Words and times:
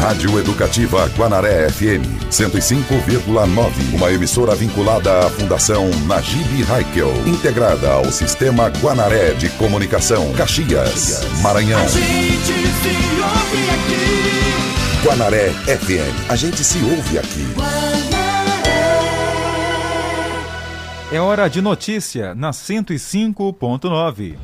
Rádio 0.00 0.38
Educativa 0.38 1.06
Guanaré 1.08 1.68
FM 1.68 2.30
105,9. 2.30 3.94
Uma 3.94 4.10
emissora 4.10 4.54
vinculada 4.54 5.26
à 5.26 5.28
Fundação 5.28 5.90
Najib 6.06 6.64
Haikel. 6.72 7.12
Integrada 7.26 7.92
ao 7.92 8.06
Sistema 8.06 8.70
Guanaré 8.80 9.34
de 9.34 9.50
Comunicação. 9.50 10.32
Caxias, 10.32 11.20
Maranhão. 11.42 11.78
A 11.78 11.86
gente 11.86 12.46
se 12.46 12.88
ouve 13.20 13.70
aqui. 13.70 15.06
Guanaré 15.06 15.50
FM. 15.66 16.30
A 16.30 16.36
gente 16.36 16.64
se 16.64 16.78
ouve 16.82 17.18
aqui. 17.18 17.46
É 21.12 21.20
hora 21.20 21.46
de 21.46 21.60
notícia 21.60 22.34
na 22.34 22.52
105.9. 22.52 24.38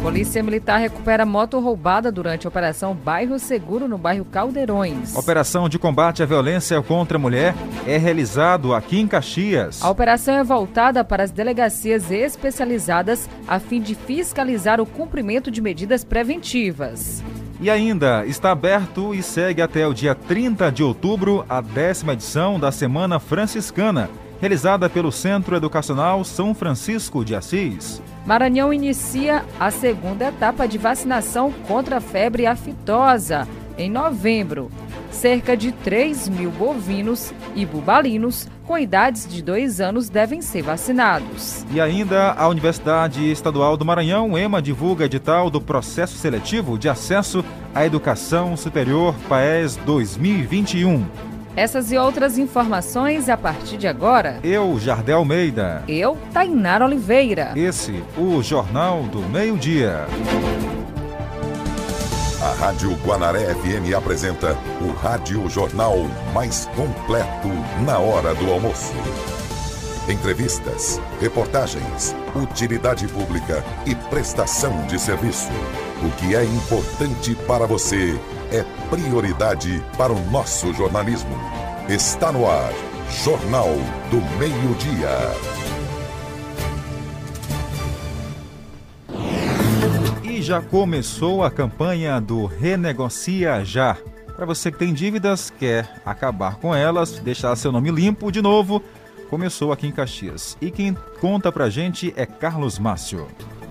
Polícia 0.02 0.42
Militar 0.42 0.78
recupera 0.78 1.26
moto 1.26 1.60
roubada 1.60 2.10
durante 2.10 2.46
a 2.46 2.48
Operação 2.48 2.94
Bairro 2.94 3.38
Seguro 3.38 3.86
no 3.86 3.98
bairro 3.98 4.24
Caldeirões. 4.24 5.14
Operação 5.14 5.68
de 5.68 5.78
combate 5.78 6.22
à 6.22 6.26
violência 6.26 6.80
contra 6.80 7.18
a 7.18 7.20
mulher 7.20 7.54
é 7.86 7.98
realizado 7.98 8.74
aqui 8.74 8.98
em 8.98 9.06
Caxias. 9.06 9.82
A 9.82 9.90
operação 9.90 10.36
é 10.36 10.42
voltada 10.42 11.04
para 11.04 11.22
as 11.22 11.30
delegacias 11.30 12.10
especializadas 12.10 13.28
a 13.46 13.60
fim 13.60 13.78
de 13.78 13.94
fiscalizar 13.94 14.80
o 14.80 14.86
cumprimento 14.86 15.50
de 15.50 15.60
medidas 15.60 16.02
preventivas. 16.02 17.22
E 17.60 17.68
ainda 17.68 18.24
está 18.24 18.52
aberto 18.52 19.14
e 19.14 19.22
segue 19.22 19.60
até 19.60 19.86
o 19.86 19.92
dia 19.92 20.14
30 20.14 20.72
de 20.72 20.82
outubro 20.82 21.44
a 21.46 21.60
décima 21.60 22.14
edição 22.14 22.58
da 22.58 22.72
Semana 22.72 23.20
Franciscana, 23.20 24.08
realizada 24.40 24.88
pelo 24.88 25.12
Centro 25.12 25.54
Educacional 25.54 26.24
São 26.24 26.54
Francisco 26.54 27.22
de 27.22 27.36
Assis. 27.36 28.00
Maranhão 28.26 28.72
inicia 28.72 29.44
a 29.58 29.70
segunda 29.70 30.28
etapa 30.28 30.66
de 30.66 30.78
vacinação 30.78 31.52
contra 31.66 31.96
a 31.96 32.00
febre 32.00 32.46
aftosa 32.46 33.48
em 33.78 33.90
novembro. 33.90 34.70
Cerca 35.10 35.56
de 35.56 35.72
3 35.72 36.28
mil 36.28 36.50
bovinos 36.50 37.32
e 37.54 37.66
bubalinos 37.66 38.46
com 38.66 38.78
idades 38.78 39.26
de 39.26 39.42
dois 39.42 39.80
anos 39.80 40.08
devem 40.08 40.40
ser 40.40 40.62
vacinados. 40.62 41.66
E 41.72 41.80
ainda 41.80 42.32
a 42.32 42.46
Universidade 42.46 43.28
Estadual 43.28 43.76
do 43.76 43.84
Maranhão, 43.84 44.38
EMA, 44.38 44.62
divulga 44.62 45.06
edital 45.06 45.50
do 45.50 45.60
processo 45.60 46.16
seletivo 46.16 46.78
de 46.78 46.88
acesso 46.88 47.44
à 47.74 47.84
educação 47.84 48.56
superior 48.56 49.14
PAES 49.28 49.76
2021. 49.76 51.29
Essas 51.56 51.90
e 51.90 51.98
outras 51.98 52.38
informações 52.38 53.28
a 53.28 53.36
partir 53.36 53.76
de 53.76 53.88
agora. 53.88 54.38
Eu, 54.42 54.78
Jardel 54.78 55.18
Almeida. 55.18 55.82
Eu, 55.88 56.16
Tainara 56.32 56.84
Oliveira. 56.84 57.52
Esse, 57.56 58.02
o 58.16 58.42
Jornal 58.42 59.02
do 59.04 59.20
Meio-Dia. 59.20 60.06
A 62.42 62.54
Rádio 62.64 62.92
Guanaré 63.04 63.54
FM 63.54 63.94
apresenta 63.94 64.56
o 64.80 64.92
Rádio 64.92 65.48
Jornal 65.50 65.96
mais 66.32 66.66
completo 66.74 67.48
na 67.84 67.98
hora 67.98 68.34
do 68.34 68.50
almoço. 68.50 68.94
Entrevistas, 70.10 71.00
reportagens, 71.20 72.16
utilidade 72.34 73.06
pública 73.06 73.64
e 73.86 73.94
prestação 73.94 74.84
de 74.86 74.98
serviço. 74.98 75.50
O 76.02 76.10
que 76.16 76.34
é 76.34 76.44
importante 76.44 77.36
para 77.46 77.64
você 77.64 78.18
é 78.50 78.64
prioridade 78.90 79.80
para 79.96 80.12
o 80.12 80.20
nosso 80.30 80.72
jornalismo. 80.74 81.36
Está 81.88 82.32
no 82.32 82.50
ar, 82.50 82.72
Jornal 83.22 83.68
do 84.10 84.20
Meio-Dia. 84.36 85.60
já 90.50 90.60
começou 90.60 91.44
a 91.44 91.50
campanha 91.50 92.20
do 92.20 92.44
Renegocia 92.44 93.64
Já. 93.64 93.96
Para 94.34 94.44
você 94.44 94.72
que 94.72 94.78
tem 94.78 94.92
dívidas, 94.92 95.48
quer 95.48 95.88
acabar 96.04 96.56
com 96.56 96.74
elas, 96.74 97.20
deixar 97.20 97.54
seu 97.54 97.70
nome 97.70 97.88
limpo 97.92 98.32
de 98.32 98.42
novo, 98.42 98.82
começou 99.30 99.70
aqui 99.70 99.86
em 99.86 99.92
Caxias. 99.92 100.58
E 100.60 100.72
quem 100.72 100.92
conta 101.20 101.52
pra 101.52 101.70
gente 101.70 102.12
é 102.16 102.26
Carlos 102.26 102.80
Márcio. 102.80 103.28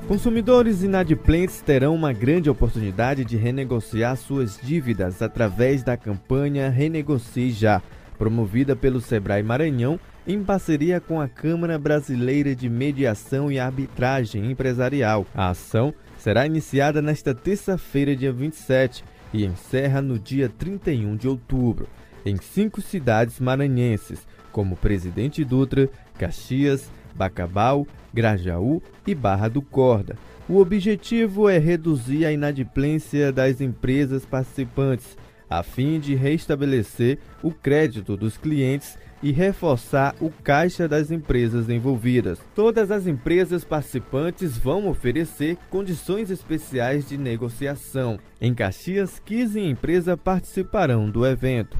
Consumidores 0.07 0.81
inadimplentes 0.81 1.61
terão 1.61 1.93
uma 1.93 2.13
grande 2.13 2.49
oportunidade 2.49 3.25
de 3.25 3.35
renegociar 3.35 4.15
suas 4.15 4.57
dívidas 4.63 5.21
através 5.21 5.83
da 5.83 5.97
campanha 5.97 6.69
Renegocie 6.69 7.51
Já, 7.51 7.81
promovida 8.17 8.75
pelo 8.75 9.01
Sebrae 9.01 9.43
Maranhão 9.43 9.99
em 10.25 10.41
parceria 10.43 10.99
com 10.99 11.19
a 11.19 11.27
Câmara 11.27 11.77
Brasileira 11.77 12.55
de 12.55 12.69
Mediação 12.69 13.51
e 13.51 13.59
Arbitragem 13.59 14.49
Empresarial. 14.49 15.25
A 15.35 15.49
ação 15.49 15.93
será 16.17 16.45
iniciada 16.45 17.01
nesta 17.01 17.35
terça-feira, 17.35 18.15
dia 18.15 18.31
27, 18.31 19.03
e 19.33 19.45
encerra 19.45 20.01
no 20.01 20.17
dia 20.17 20.49
31 20.49 21.15
de 21.15 21.27
outubro, 21.27 21.87
em 22.25 22.37
cinco 22.37 22.81
cidades 22.81 23.39
maranhenses, 23.39 24.27
como 24.51 24.75
Presidente 24.75 25.43
Dutra, 25.43 25.89
Caxias, 26.17 26.89
Bacabal, 27.15 27.87
Grajaú 28.13 28.81
e 29.05 29.13
Barra 29.13 29.47
do 29.47 29.61
Corda. 29.61 30.15
O 30.47 30.57
objetivo 30.57 31.47
é 31.47 31.57
reduzir 31.57 32.25
a 32.25 32.31
inadimplência 32.31 33.31
das 33.31 33.61
empresas 33.61 34.25
participantes, 34.25 35.17
a 35.49 35.61
fim 35.63 35.99
de 35.99 36.15
restabelecer 36.15 37.19
o 37.43 37.51
crédito 37.51 38.15
dos 38.17 38.37
clientes 38.37 38.97
e 39.21 39.31
reforçar 39.31 40.15
o 40.19 40.29
caixa 40.29 40.87
das 40.87 41.11
empresas 41.11 41.69
envolvidas. 41.69 42.39
Todas 42.55 42.89
as 42.89 43.05
empresas 43.05 43.63
participantes 43.63 44.57
vão 44.57 44.87
oferecer 44.87 45.57
condições 45.69 46.31
especiais 46.31 47.07
de 47.07 47.17
negociação. 47.17 48.17
Em 48.39 48.53
Caxias, 48.53 49.21
15 49.25 49.59
empresas 49.59 50.17
participarão 50.23 51.09
do 51.09 51.25
evento. 51.25 51.77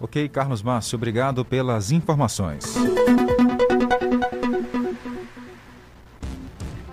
Ok, 0.00 0.28
Carlos 0.28 0.62
Márcio, 0.62 0.96
obrigado 0.96 1.44
pelas 1.44 1.90
informações. 1.90 2.76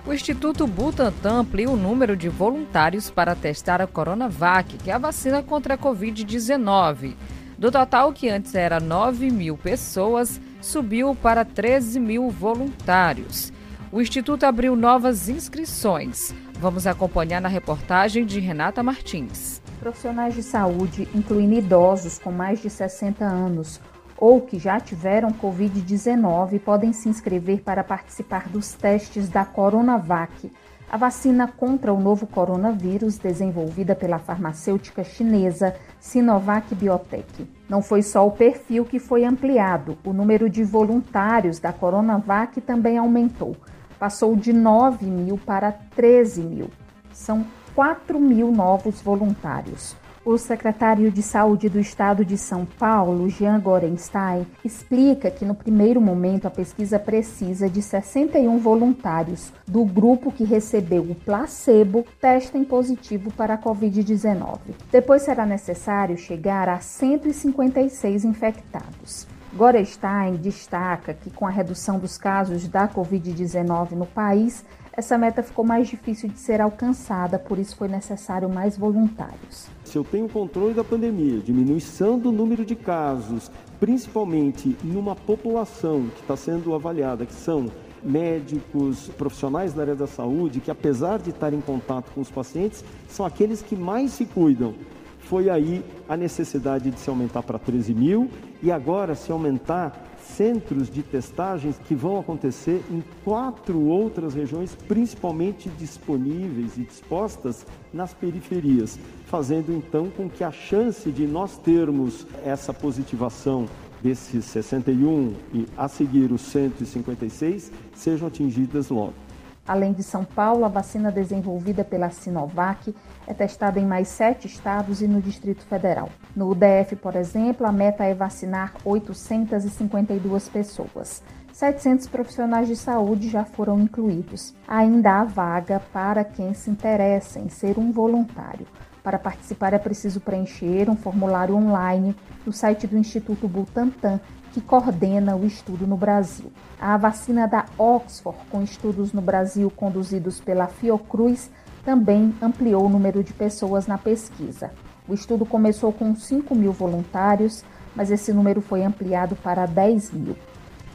O 0.06 0.14
Instituto 0.14 0.66
Butantan 0.66 1.42
amplia 1.42 1.70
o 1.70 1.76
número 1.76 2.16
de 2.16 2.30
voluntários 2.30 3.10
para 3.10 3.36
testar 3.36 3.82
a 3.82 3.88
Coronavac, 3.88 4.78
que 4.78 4.90
é 4.90 4.94
a 4.94 4.98
vacina 4.98 5.44
contra 5.44 5.76
a 5.76 5.78
Covid-19. 5.78 7.16
Do 7.58 7.72
total, 7.72 8.12
que 8.12 8.30
antes 8.30 8.54
era 8.56 8.80
9 8.80 9.30
mil 9.32 9.58
pessoas, 9.58 10.42
subiu 10.62 11.16
para 11.16 11.46
13 11.46 12.00
mil 12.00 12.30
voluntários. 12.30 13.52
O 13.92 14.02
Instituto 14.02 14.46
abriu 14.46 14.76
novas 14.76 15.30
inscrições. 15.30 16.34
Vamos 16.60 16.85
acompanhar 16.85 17.40
na 17.40 17.47
reportagem 17.47 18.26
de 18.26 18.40
Renata 18.40 18.84
Martins. 18.84 19.62
Profissionais 19.85 20.34
de 20.34 20.41
saúde, 20.41 21.08
incluindo 21.14 21.53
idosos 21.53 22.17
com 22.17 22.32
mais 22.32 22.59
de 22.59 22.72
60 22.72 23.23
anos 23.23 23.79
ou 24.17 24.41
que 24.41 24.58
já 24.58 24.79
tiveram 24.79 25.29
Covid-19, 25.29 26.59
podem 26.59 26.91
se 26.91 27.08
inscrever 27.08 27.61
para 27.61 27.84
participar 27.84 28.49
dos 28.49 28.73
testes 28.73 29.29
da 29.29 29.46
Coronavac 29.46 30.52
a 30.90 30.97
vacina 30.97 31.47
contra 31.47 31.93
o 31.93 31.99
novo 31.99 32.26
coronavírus, 32.26 33.20
desenvolvida 33.20 33.93
pela 33.93 34.17
farmacêutica 34.17 35.03
chinesa 35.03 35.76
Sinovac 35.99 36.73
Biotech. 36.73 37.47
Não 37.70 37.84
foi 37.84 38.02
só 38.02 38.26
o 38.26 38.31
perfil 38.31 38.85
que 38.85 38.97
foi 38.97 39.23
ampliado, 39.23 39.99
o 40.03 40.11
número 40.11 40.49
de 40.49 40.64
voluntários 40.64 41.59
da 41.59 41.72
Coronavac 41.72 42.59
também 42.59 42.97
aumentou. 42.97 43.55
Passou 43.99 44.35
de 44.35 44.52
9 44.52 45.05
mil 45.05 45.38
para 45.38 45.72
13 45.72 46.41
mil. 46.41 46.72
São 47.14 47.46
4 47.76 48.18
mil 48.18 48.52
novos 48.54 49.02
voluntários. 49.02 49.98
O 50.24 50.38
secretário 50.38 51.12
de 51.12 51.22
Saúde 51.22 51.68
do 51.68 51.80
Estado 51.80 52.24
de 52.24 52.38
São 52.38 52.66
Paulo, 52.66 53.30
Jean 53.30 53.60
Gorenstein, 53.60 54.48
explica 54.64 55.30
que 55.30 55.44
no 55.44 55.54
primeiro 55.54 56.00
momento 56.00 56.48
a 56.48 56.50
pesquisa 56.50 56.98
precisa 56.98 57.70
de 57.70 57.82
61 57.82 58.58
voluntários 58.58 59.52
do 59.68 59.84
grupo 59.84 60.32
que 60.32 60.46
recebeu 60.46 61.04
o 61.04 61.16
placebo 61.16 62.06
testem 62.20 62.64
positivo 62.64 63.32
para 63.34 63.56
a 63.56 63.58
Covid-19. 63.62 64.58
Depois 64.90 65.22
será 65.22 65.46
necessário 65.46 66.18
chegar 66.18 66.70
a 66.70 66.80
156 66.80 68.24
infectados. 68.24 69.28
Gorenstein 69.56 70.36
destaca 70.36 71.14
que 71.14 71.30
com 71.30 71.48
a 71.48 71.50
redução 71.50 71.98
dos 71.98 72.18
casos 72.18 72.68
da 72.68 72.90
Covid-19 72.90 73.92
no 73.92 74.06
país, 74.06 74.66
essa 74.97 75.18
meta 75.18 75.44
ficou 75.44 75.66
mais 75.66 75.88
difícil 75.88 76.30
de 76.30 76.40
ser 76.40 76.62
alcançada, 76.62 77.38
por 77.38 77.59
isso 77.59 77.76
foi 77.76 77.88
necessário 77.88 78.50
mais 78.50 78.78
voluntários. 78.78 79.68
Se 79.84 79.97
eu 79.97 80.03
tenho 80.03 80.30
controle 80.30 80.74
da 80.74 80.84
pandemia, 80.84 81.40
diminuição 81.40 82.18
do 82.18 82.32
número 82.32 82.64
de 82.64 82.76
casos, 82.76 83.52
principalmente 83.80 84.78
numa 84.84 85.16
população 85.16 86.08
que 86.16 86.22
está 86.22 86.38
sendo 86.38 86.74
avaliada, 86.74 87.26
que 87.26 87.34
são 87.34 87.70
médicos, 88.02 89.09
profissionais 89.18 89.74
da 89.74 89.82
área 89.82 89.96
da 89.96 90.08
saúde, 90.08 90.62
que 90.62 90.72
apesar 90.72 91.20
de 91.20 91.32
estar 91.32 91.52
em 91.53 91.62
contato 91.62 92.12
com 92.14 92.22
os 92.22 92.32
pacientes, 92.32 92.84
são 93.09 93.26
aqueles 93.26 93.62
que 93.62 93.76
mais 93.76 94.12
se 94.12 94.26
cuidam. 94.26 94.76
Foi 95.20 95.50
aí 95.50 95.84
a 96.08 96.16
necessidade 96.16 96.91
de 96.91 97.00
se 97.00 97.09
aumentar 97.09 97.41
para 97.41 97.58
13 97.58 97.94
mil 97.96 98.30
e 98.62 98.72
agora 98.72 99.16
se 99.16 99.32
aumentar 99.32 100.15
centros 100.26 100.90
de 100.90 101.02
testagens 101.02 101.78
que 101.78 101.96
vão 101.96 102.20
acontecer 102.20 102.84
em 102.92 103.04
quatro 103.24 103.80
outras 103.82 104.34
regiões, 104.34 104.76
principalmente 104.88 105.70
disponíveis 105.70 106.78
e 106.78 106.82
dispostas 106.82 107.66
nas 107.94 108.14
periferias, 108.14 109.00
fazendo 109.26 109.72
então 109.72 110.10
com 110.10 110.30
que 110.30 110.44
a 110.44 110.52
chance 110.52 111.10
de 111.12 111.26
nós 111.26 111.58
termos 111.58 112.28
essa 112.44 112.74
positivação 112.74 113.66
desses 114.02 114.46
61 114.46 115.34
e 115.54 115.66
a 115.76 115.88
seguir 115.88 116.32
os 116.32 116.42
156 116.42 117.72
sejam 117.94 118.28
atingidas 118.28 118.90
logo. 118.90 119.25
Além 119.67 119.94
de 119.94 120.03
São 120.03 120.23
Paulo, 120.23 120.64
a 120.64 120.67
vacina 120.67 121.12
desenvolvida 121.12 121.84
pela 121.84 122.12
Sinovac 122.12 122.96
é 123.26 123.34
testada 123.34 123.79
em 123.79 123.85
mais 123.85 124.08
sete 124.08 124.46
estados 124.46 125.02
e 125.02 125.08
no 125.08 125.20
Distrito 125.20 125.64
Federal. 125.64 126.09
No 126.35 126.53
DF, 126.53 126.96
por 126.97 127.16
exemplo, 127.16 127.66
a 127.66 127.72
meta 127.72 128.03
é 128.03 128.14
vacinar 128.14 128.73
852 128.84 130.50
pessoas. 130.50 131.23
700 131.52 132.08
profissionais 132.08 132.67
de 132.67 132.76
saúde 132.76 133.29
já 133.29 133.44
foram 133.44 133.79
incluídos. 133.79 134.53
Ainda 134.67 135.22
há 135.22 135.23
vaga 135.23 135.82
para 135.91 136.23
quem 136.23 136.53
se 136.53 136.70
interessa 136.70 137.40
em 137.40 137.50
ser 137.50 137.79
um 137.79 137.91
voluntário. 137.91 138.67
Para 139.02 139.17
participar 139.17 139.73
é 139.73 139.79
preciso 139.79 140.20
preencher 140.20 140.90
um 140.90 140.96
formulário 140.96 141.56
online 141.56 142.16
no 142.46 142.52
site 142.52 142.85
do 142.85 142.97
Instituto 142.97 143.47
Butantan, 143.47 144.20
que 144.55 144.61
coordena 144.61 145.35
o 145.35 145.46
estudo 145.46 145.85
no 145.85 145.97
Brasil. 145.97 146.49
A 146.79 146.96
vacina 146.96 147.46
da 147.46 147.66
Oxford, 147.78 148.40
com 148.49 148.61
estudos 148.61 149.11
no 149.11 149.22
Brasil 149.22 149.69
conduzidos 149.69 150.40
pela 150.40 150.66
Fiocruz, 150.66 151.52
também 151.84 152.34
ampliou 152.41 152.85
o 152.85 152.90
número 152.90 153.22
de 153.22 153.34
pessoas 153.34 153.85
na 153.85 153.97
pesquisa. 153.97 154.72
O 155.09 155.13
estudo 155.13 155.46
começou 155.46 155.91
com 155.91 156.16
5 156.16 156.55
mil 156.55 156.72
voluntários, 156.72 157.66
mas 157.93 158.09
esse 158.09 158.31
número 158.31 158.61
foi 158.61 158.81
ampliado 158.81 159.35
para 159.35 159.66
10 159.66 160.13
mil. 160.13 160.37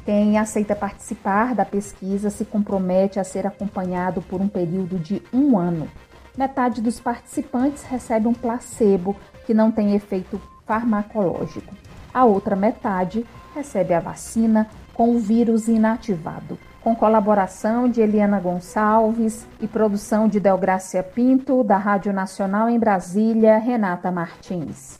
Quem 0.07 0.39
aceita 0.39 0.75
participar 0.75 1.55
da 1.55 1.67
pesquisa 1.67 2.31
se 2.31 2.47
compromete 2.47 3.21
a 3.21 3.25
ser 3.25 3.47
acompanhado 3.47 4.23
por 4.23 4.41
um 4.41 4.49
período 4.49 4.99
de 4.99 5.23
um 5.31 5.59
ano. 5.59 5.87
Metade 6.35 6.81
dos 6.81 6.99
participantes 6.99 7.83
recebe 7.83 8.27
um 8.27 8.33
placebo 8.33 9.15
que 9.45 9.53
não 9.53 9.71
tem 9.71 9.95
efeito 9.95 10.41
farmacológico. 10.65 11.90
A 12.13 12.25
outra 12.25 12.57
metade 12.57 13.25
recebe 13.55 13.95
a 13.95 14.01
vacina 14.01 14.69
com 14.95 15.15
o 15.15 15.19
vírus 15.19 15.69
inativado 15.69 16.59
com 16.81 16.95
colaboração 16.97 17.89
de 17.89 18.01
Eliana 18.01 18.41
Gonçalves 18.41 19.47
e 19.61 19.67
produção 19.67 20.27
de 20.27 20.41
Delgrácia 20.41 21.03
Pinto, 21.03 21.63
da 21.63 21.77
Rádio 21.77 22.13
Nacional 22.13 22.69
em 22.69 22.79
Brasília, 22.79 23.59
Renata 23.59 24.11
Martins. 24.11 24.99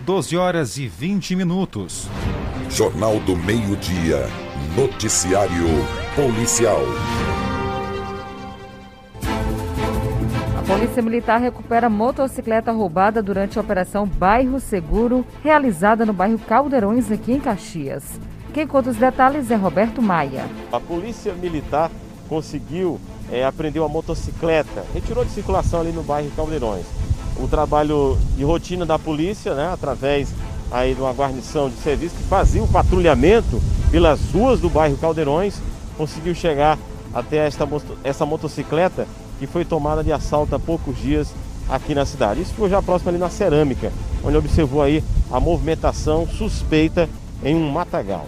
12 0.00 0.36
horas 0.36 0.78
e 0.78 0.88
20 0.88 1.36
minutos. 1.36 2.08
Jornal 2.70 3.20
do 3.20 3.36
Meio-Dia. 3.36 4.26
Noticiário 4.76 5.66
Policial. 6.14 6.80
Polícia 10.68 11.00
Militar 11.00 11.40
recupera 11.40 11.88
motocicleta 11.88 12.70
roubada 12.70 13.22
durante 13.22 13.56
a 13.56 13.62
Operação 13.62 14.06
Bairro 14.06 14.60
Seguro, 14.60 15.24
realizada 15.42 16.04
no 16.04 16.12
bairro 16.12 16.38
Caldeirões, 16.38 17.10
aqui 17.10 17.32
em 17.32 17.40
Caxias. 17.40 18.20
Quem 18.52 18.66
conta 18.66 18.90
os 18.90 18.96
detalhes 18.96 19.50
é 19.50 19.54
Roberto 19.54 20.02
Maia. 20.02 20.44
A 20.70 20.78
polícia 20.78 21.32
militar 21.32 21.90
conseguiu 22.28 23.00
é, 23.32 23.46
apreender 23.46 23.80
uma 23.80 23.88
motocicleta, 23.88 24.84
retirou 24.92 25.24
de 25.24 25.30
circulação 25.30 25.80
ali 25.80 25.90
no 25.90 26.02
bairro 26.02 26.30
Caldeirões. 26.36 26.84
O 27.38 27.48
trabalho 27.48 28.18
de 28.36 28.44
rotina 28.44 28.84
da 28.84 28.98
polícia, 28.98 29.54
né, 29.54 29.70
através 29.72 30.34
aí 30.70 30.94
de 30.94 31.00
uma 31.00 31.14
guarnição 31.14 31.70
de 31.70 31.76
serviço 31.76 32.14
que 32.14 32.24
fazia 32.24 32.62
o 32.62 32.68
patrulhamento 32.68 33.58
pelas 33.90 34.20
ruas 34.32 34.60
do 34.60 34.68
bairro 34.68 34.98
Caldeirões, 34.98 35.62
conseguiu 35.96 36.34
chegar 36.34 36.78
até 37.14 37.38
esta, 37.38 37.66
essa 38.04 38.26
motocicleta 38.26 39.06
que 39.38 39.46
foi 39.46 39.64
tomada 39.64 40.02
de 40.02 40.12
assalto 40.12 40.54
há 40.54 40.58
poucos 40.58 40.96
dias 40.98 41.32
aqui 41.68 41.94
na 41.94 42.04
cidade. 42.04 42.40
Isso 42.42 42.54
foi 42.54 42.68
já 42.70 42.82
próximo 42.82 43.10
ali 43.10 43.18
na 43.18 43.30
cerâmica, 43.30 43.92
onde 44.24 44.36
observou 44.36 44.82
aí 44.82 45.02
a 45.30 45.38
movimentação 45.38 46.26
suspeita 46.26 47.08
em 47.44 47.54
um 47.54 47.70
matagal 47.70 48.26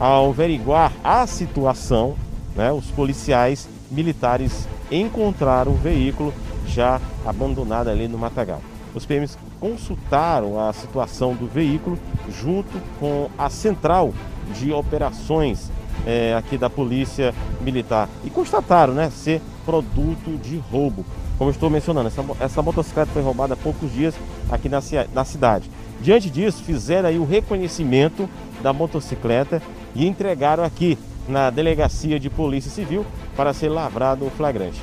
ao 0.00 0.30
averiguar 0.30 0.92
a 1.04 1.26
situação, 1.26 2.16
né, 2.56 2.72
os 2.72 2.86
policiais 2.86 3.68
militares 3.90 4.66
encontraram 4.90 5.72
o 5.72 5.76
veículo 5.76 6.32
já 6.66 6.98
abandonado 7.26 7.88
ali 7.88 8.08
no 8.08 8.16
matagal. 8.16 8.62
Os 8.94 9.04
PMs 9.04 9.36
consultaram 9.60 10.58
a 10.58 10.72
situação 10.72 11.34
do 11.34 11.46
veículo 11.46 11.98
junto 12.30 12.80
com 12.98 13.28
a 13.36 13.50
central 13.50 14.14
de 14.58 14.72
operações 14.72 15.70
é, 16.06 16.34
aqui 16.34 16.56
da 16.56 16.70
Polícia 16.70 17.34
Militar 17.60 18.08
e 18.24 18.30
constataram 18.30 18.94
né, 18.94 19.10
ser 19.10 19.40
produto 19.64 20.38
de 20.42 20.56
roubo. 20.70 21.04
Como 21.38 21.50
estou 21.50 21.70
mencionando, 21.70 22.08
essa, 22.08 22.24
essa 22.38 22.62
motocicleta 22.62 23.10
foi 23.12 23.22
roubada 23.22 23.54
há 23.54 23.56
poucos 23.56 23.92
dias 23.92 24.14
aqui 24.50 24.68
na, 24.68 24.80
na 25.14 25.24
cidade. 25.24 25.70
Diante 26.00 26.30
disso, 26.30 26.62
fizeram 26.62 27.08
aí 27.08 27.18
o 27.18 27.24
reconhecimento 27.24 28.28
da 28.62 28.72
motocicleta 28.72 29.62
e 29.94 30.06
entregaram 30.06 30.64
aqui 30.64 30.98
na 31.28 31.50
Delegacia 31.50 32.18
de 32.18 32.28
Polícia 32.28 32.70
Civil 32.70 33.06
para 33.36 33.52
ser 33.52 33.68
lavrado 33.68 34.26
o 34.26 34.30
flagrante. 34.30 34.82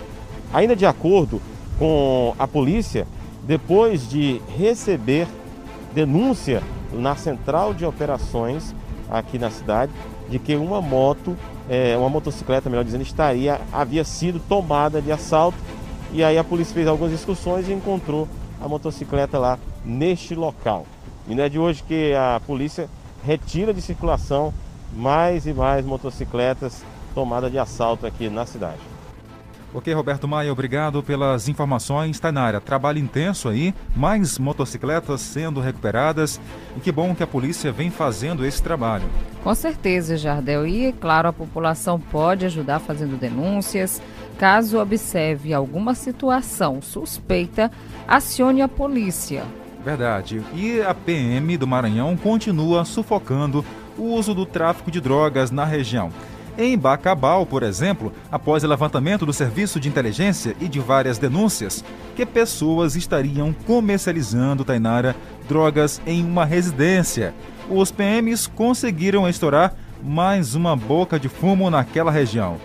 Ainda 0.53 0.75
de 0.75 0.85
acordo 0.85 1.41
com 1.77 2.33
a 2.39 2.47
polícia, 2.47 3.07
depois 3.43 4.09
de 4.09 4.41
receber 4.57 5.27
denúncia 5.93 6.61
na 6.93 7.15
central 7.15 7.73
de 7.73 7.85
operações 7.85 8.73
aqui 9.09 9.37
na 9.37 9.49
cidade 9.49 9.91
de 10.29 10.39
que 10.39 10.55
uma 10.55 10.81
moto, 10.81 11.37
é, 11.69 11.95
uma 11.97 12.09
motocicleta, 12.09 12.69
melhor 12.69 12.83
dizendo, 12.83 13.01
estaria 13.01 13.61
havia 13.71 14.03
sido 14.03 14.39
tomada 14.39 15.01
de 15.01 15.11
assalto 15.11 15.57
e 16.11 16.23
aí 16.23 16.37
a 16.37 16.43
polícia 16.43 16.73
fez 16.73 16.87
algumas 16.87 17.11
discussões 17.11 17.67
e 17.67 17.73
encontrou 17.73 18.27
a 18.61 18.67
motocicleta 18.67 19.37
lá 19.37 19.59
neste 19.85 20.35
local. 20.35 20.85
E 21.27 21.35
não 21.35 21.43
é 21.43 21.49
de 21.49 21.59
hoje 21.59 21.83
que 21.83 22.13
a 22.13 22.41
polícia 22.45 22.89
retira 23.23 23.73
de 23.73 23.81
circulação 23.81 24.53
mais 24.93 25.45
e 25.45 25.53
mais 25.53 25.85
motocicletas 25.85 26.83
tomadas 27.13 27.51
de 27.51 27.59
assalto 27.59 28.05
aqui 28.05 28.29
na 28.29 28.45
cidade. 28.45 28.96
Ok, 29.73 29.93
Roberto 29.93 30.27
Maia, 30.27 30.51
obrigado 30.51 31.03
pelas 31.03 31.49
informações. 31.49 32.19
Tainara, 32.19 32.61
trabalho 32.61 32.99
intenso 32.99 33.49
aí, 33.49 33.73
mais 33.95 34.39
motocicletas 34.39 35.19
sendo 35.19 35.59
recuperadas 35.59 36.39
e 36.75 36.79
que 36.79 36.91
bom 36.91 37.13
que 37.13 37.21
a 37.21 37.27
polícia 37.27 37.71
vem 37.71 37.91
fazendo 37.91 38.45
esse 38.45 38.63
trabalho. 38.63 39.03
Com 39.43 39.53
certeza, 39.53 40.15
Jardel. 40.15 40.65
E, 40.65 40.93
claro, 40.93 41.27
a 41.27 41.33
população 41.33 41.99
pode 41.99 42.45
ajudar 42.45 42.79
fazendo 42.79 43.19
denúncias. 43.19 44.01
Caso 44.39 44.79
observe 44.79 45.53
alguma 45.53 45.93
situação 45.95 46.81
suspeita, 46.81 47.69
acione 48.07 48.61
a 48.61 48.67
polícia. 48.67 49.43
Verdade. 49.83 50.41
E 50.53 50.81
a 50.81 50.93
PM 50.93 51.57
do 51.57 51.67
Maranhão 51.67 52.15
continua 52.15 52.85
sufocando 52.85 53.65
o 53.97 54.13
uso 54.13 54.33
do 54.33 54.45
tráfico 54.45 54.91
de 54.91 55.01
drogas 55.01 55.51
na 55.51 55.65
região. 55.65 56.11
Em 56.57 56.75
Bacabal, 56.75 57.45
por 57.45 57.61
exemplo, 57.61 58.11
após 58.31 58.63
o 58.63 58.67
levantamento 58.67 59.27
do 59.27 59.31
serviço 59.31 59.79
de 59.79 59.87
inteligência 59.87 60.55
e 60.59 60.67
de 60.67 60.79
várias 60.79 61.19
denúncias 61.19 61.85
que 62.15 62.25
pessoas 62.25 62.95
estariam 62.95 63.53
comercializando, 63.53 64.65
Tainara, 64.65 65.15
drogas 65.47 66.01
em 66.07 66.25
uma 66.25 66.45
residência, 66.45 67.35
os 67.69 67.91
PMs 67.91 68.47
conseguiram 68.47 69.29
estourar 69.29 69.75
mais 70.03 70.55
uma 70.55 70.75
boca 70.75 71.19
de 71.19 71.29
fumo 71.29 71.69
naquela 71.69 72.09
região. 72.09 72.57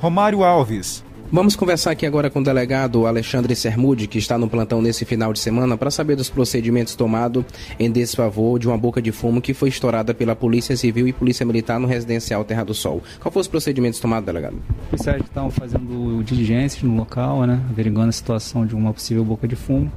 Romário 0.00 0.42
Alves, 0.42 1.04
Vamos 1.32 1.56
conversar 1.56 1.90
aqui 1.90 2.06
agora 2.06 2.30
com 2.30 2.38
o 2.38 2.44
delegado 2.44 3.04
Alexandre 3.04 3.56
Sermude, 3.56 4.06
que 4.06 4.16
está 4.16 4.38
no 4.38 4.48
plantão 4.48 4.80
nesse 4.80 5.04
final 5.04 5.32
de 5.32 5.40
semana, 5.40 5.76
para 5.76 5.90
saber 5.90 6.14
dos 6.14 6.30
procedimentos 6.30 6.94
tomados 6.94 7.44
em 7.80 7.90
desfavor 7.90 8.60
de 8.60 8.68
uma 8.68 8.78
boca 8.78 9.02
de 9.02 9.10
fumo 9.10 9.42
que 9.42 9.52
foi 9.52 9.68
estourada 9.68 10.14
pela 10.14 10.36
Polícia 10.36 10.76
Civil 10.76 11.08
e 11.08 11.12
Polícia 11.12 11.44
Militar 11.44 11.80
no 11.80 11.88
residencial 11.88 12.44
Terra 12.44 12.62
do 12.62 12.72
Sol. 12.72 13.02
Qual 13.18 13.32
foram 13.32 13.40
os 13.40 13.48
procedimentos 13.48 13.98
tomados, 13.98 14.24
delegado? 14.24 14.54
Os 14.84 14.88
policiais 14.90 15.20
estão 15.20 15.50
fazendo 15.50 16.22
diligências 16.22 16.84
no 16.84 16.96
local, 16.96 17.44
né, 17.44 17.60
averiguando 17.70 18.10
a 18.10 18.12
situação 18.12 18.64
de 18.64 18.76
uma 18.76 18.92
possível 18.92 19.24
boca 19.24 19.48
de 19.48 19.56
fumo 19.56 19.90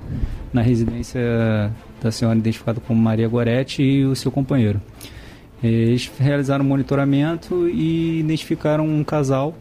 na 0.52 0.64
residência 0.64 1.22
da 2.02 2.12
senhora 2.12 2.40
identificada 2.40 2.82
como 2.82 3.00
Maria 3.00 3.28
Goretti 3.28 3.84
e 3.84 4.04
o 4.04 4.16
seu 4.16 4.32
companheiro. 4.32 4.82
Eles 5.62 6.10
realizaram 6.20 6.66
monitoramento 6.66 7.70
e 7.70 8.20
identificaram 8.20 8.88
um 8.88 9.04
casal 9.04 9.54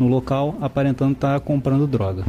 no 0.00 0.08
local 0.08 0.56
aparentando 0.60 1.12
estar 1.12 1.38
comprando 1.40 1.86
droga. 1.86 2.24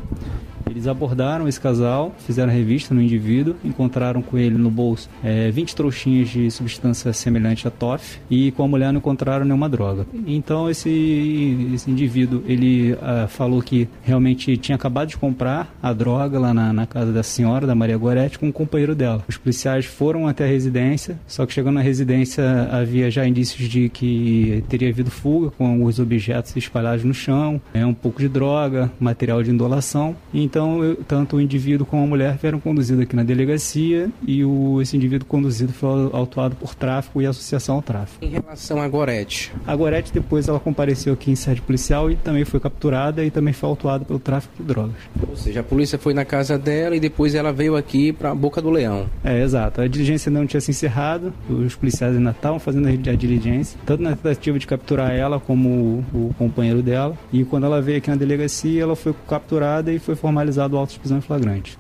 Eles 0.72 0.88
abordaram 0.88 1.50
esse 1.50 1.60
casal, 1.60 2.16
fizeram 2.20 2.50
revista 2.50 2.96
no 2.96 3.02
indivíduo, 3.02 3.58
encontraram 3.62 4.22
com 4.22 4.38
ele 4.38 4.58
no 4.58 4.72
bolso 4.72 5.10
é, 5.22 5.52
20 5.52 5.76
trouxinhas 5.76 6.30
de 6.30 6.50
substância 6.50 7.12
semelhante 7.12 7.68
a 7.68 7.72
TOF 7.72 8.20
e 8.30 8.52
com 8.54 8.64
a 8.64 8.68
mulher 8.70 8.94
não 8.94 9.00
encontraram 9.00 9.44
nenhuma 9.44 9.68
droga. 9.68 10.06
Então 10.26 10.70
esse, 10.70 11.70
esse 11.74 11.92
indivíduo 11.92 12.42
ele 12.48 12.94
uh, 12.94 13.28
falou 13.28 13.62
que 13.62 13.90
realmente 14.02 14.56
tinha 14.56 14.78
acabado 14.78 15.10
de 15.10 15.18
comprar 15.18 15.76
a 15.84 15.92
droga 15.92 16.40
lá 16.40 16.54
na, 16.54 16.72
na 16.72 16.88
casa 16.88 17.12
da 17.12 17.22
senhora, 17.22 17.68
da 17.68 17.76
Maria 17.76 17.98
Goretti, 17.98 18.40
com 18.40 18.48
um 18.48 18.52
companheiro 18.52 18.96
dela. 18.96 19.26
Os 19.28 19.36
policiais 19.36 19.86
foram 19.86 20.26
até 20.26 20.46
a 20.46 20.48
residência, 20.48 21.20
só 21.28 21.46
que 21.46 21.52
chegando 21.52 21.76
na 21.76 21.82
residência 21.82 22.70
havia 22.72 23.12
já 23.12 23.28
indícios 23.28 23.68
de 23.68 23.90
que 23.90 24.64
teria 24.70 24.88
havido 24.88 25.12
fuga 25.12 25.52
com 25.52 25.68
alguns 25.68 26.00
objetos 26.00 26.56
espalhados 26.56 27.04
no 27.04 27.14
chão, 27.14 27.62
é, 27.74 27.86
um 27.86 27.94
pouco 27.94 28.22
de 28.22 28.30
droga, 28.30 28.90
material 29.02 29.44
de 29.44 29.52
indolação. 29.52 30.16
Então, 30.34 30.61
eu, 30.84 30.96
tanto 30.96 31.38
o 31.38 31.42
indivíduo 31.42 31.86
como 31.86 32.04
a 32.04 32.08
mulher 32.08 32.38
foram 32.38 32.60
conduzidos 32.60 33.04
aqui 33.04 33.16
na 33.16 33.24
delegacia 33.24 34.10
e 34.26 34.44
o, 34.44 34.82
esse 34.82 34.96
indivíduo 34.96 35.28
conduzido 35.28 35.74
foi 35.74 36.10
autuado 36.14 36.56
por 36.56 36.76
tráfico 36.76 37.22
e 37.22 37.26
associação 37.26 37.76
ao 37.76 37.82
tráfico. 37.82 38.24
Em 38.24 38.30
relação 38.30 38.82
à 38.82 38.88
Gorete? 38.88 39.52
A 39.66 39.76
Gorete 39.76 40.14
depois 40.14 40.48
ela 40.48 40.60
compareceu 40.60 41.14
aqui 41.14 41.32
em 41.32 41.36
sede 41.36 41.62
policial 41.62 42.12
e 42.12 42.16
também 42.16 42.46
foi 42.46 42.60
capturada 42.60 43.24
e 43.24 43.32
também 43.32 43.54
foi 43.54 43.70
autuada 43.70 44.06
pelo 44.06 44.20
tráfico 44.20 44.54
de 44.58 44.64
drogas. 44.64 44.96
Ou 45.30 45.36
seja, 45.36 45.62
a 45.62 45.64
polícia 45.64 45.98
foi 45.98 46.14
na 46.14 46.26
casa 46.26 46.58
dela 46.58 46.96
e 46.96 47.00
depois 47.00 47.36
ela 47.36 47.52
veio 47.52 47.76
aqui 47.76 48.12
para 48.14 48.32
a 48.32 48.36
Boca 48.36 48.62
do 48.62 48.70
Leão. 48.70 49.08
É, 49.24 49.42
exato. 49.42 49.82
A 49.82 49.88
diligência 49.88 50.32
não 50.32 50.46
tinha 50.46 50.62
se 50.62 50.72
encerrado, 50.72 51.34
os 51.50 51.76
policiais 51.76 52.16
ainda 52.16 52.32
estavam 52.32 52.60
fazendo 52.60 52.88
a 52.88 53.16
diligência, 53.16 53.80
tanto 53.86 54.04
na 54.04 54.16
tentativa 54.16 54.58
de 54.58 54.68
capturar 54.68 55.12
ela 55.12 55.40
como 55.40 56.04
o, 56.14 56.30
o 56.30 56.34
companheiro 56.38 56.82
dela. 56.82 57.18
E 57.32 57.44
quando 57.44 57.66
ela 57.66 57.82
veio 57.82 57.98
aqui 57.98 58.10
na 58.10 58.16
delegacia, 58.16 58.82
ela 58.82 58.96
foi 58.96 59.14
capturada 59.28 59.92
e 59.92 60.00
foi 60.00 60.16
formalizada 60.42 60.42
realizado 60.42 60.78
auto 60.78 60.94
de 60.94 61.00
prisão 61.00 61.18
em 61.18 61.22
flagrante. 61.22 61.78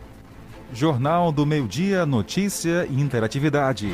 Jornal 0.74 1.32
do 1.32 1.46
Meio 1.46 1.68
Dia, 1.68 2.06
notícia 2.06 2.88
e 2.90 3.02
interatividade. 3.02 3.90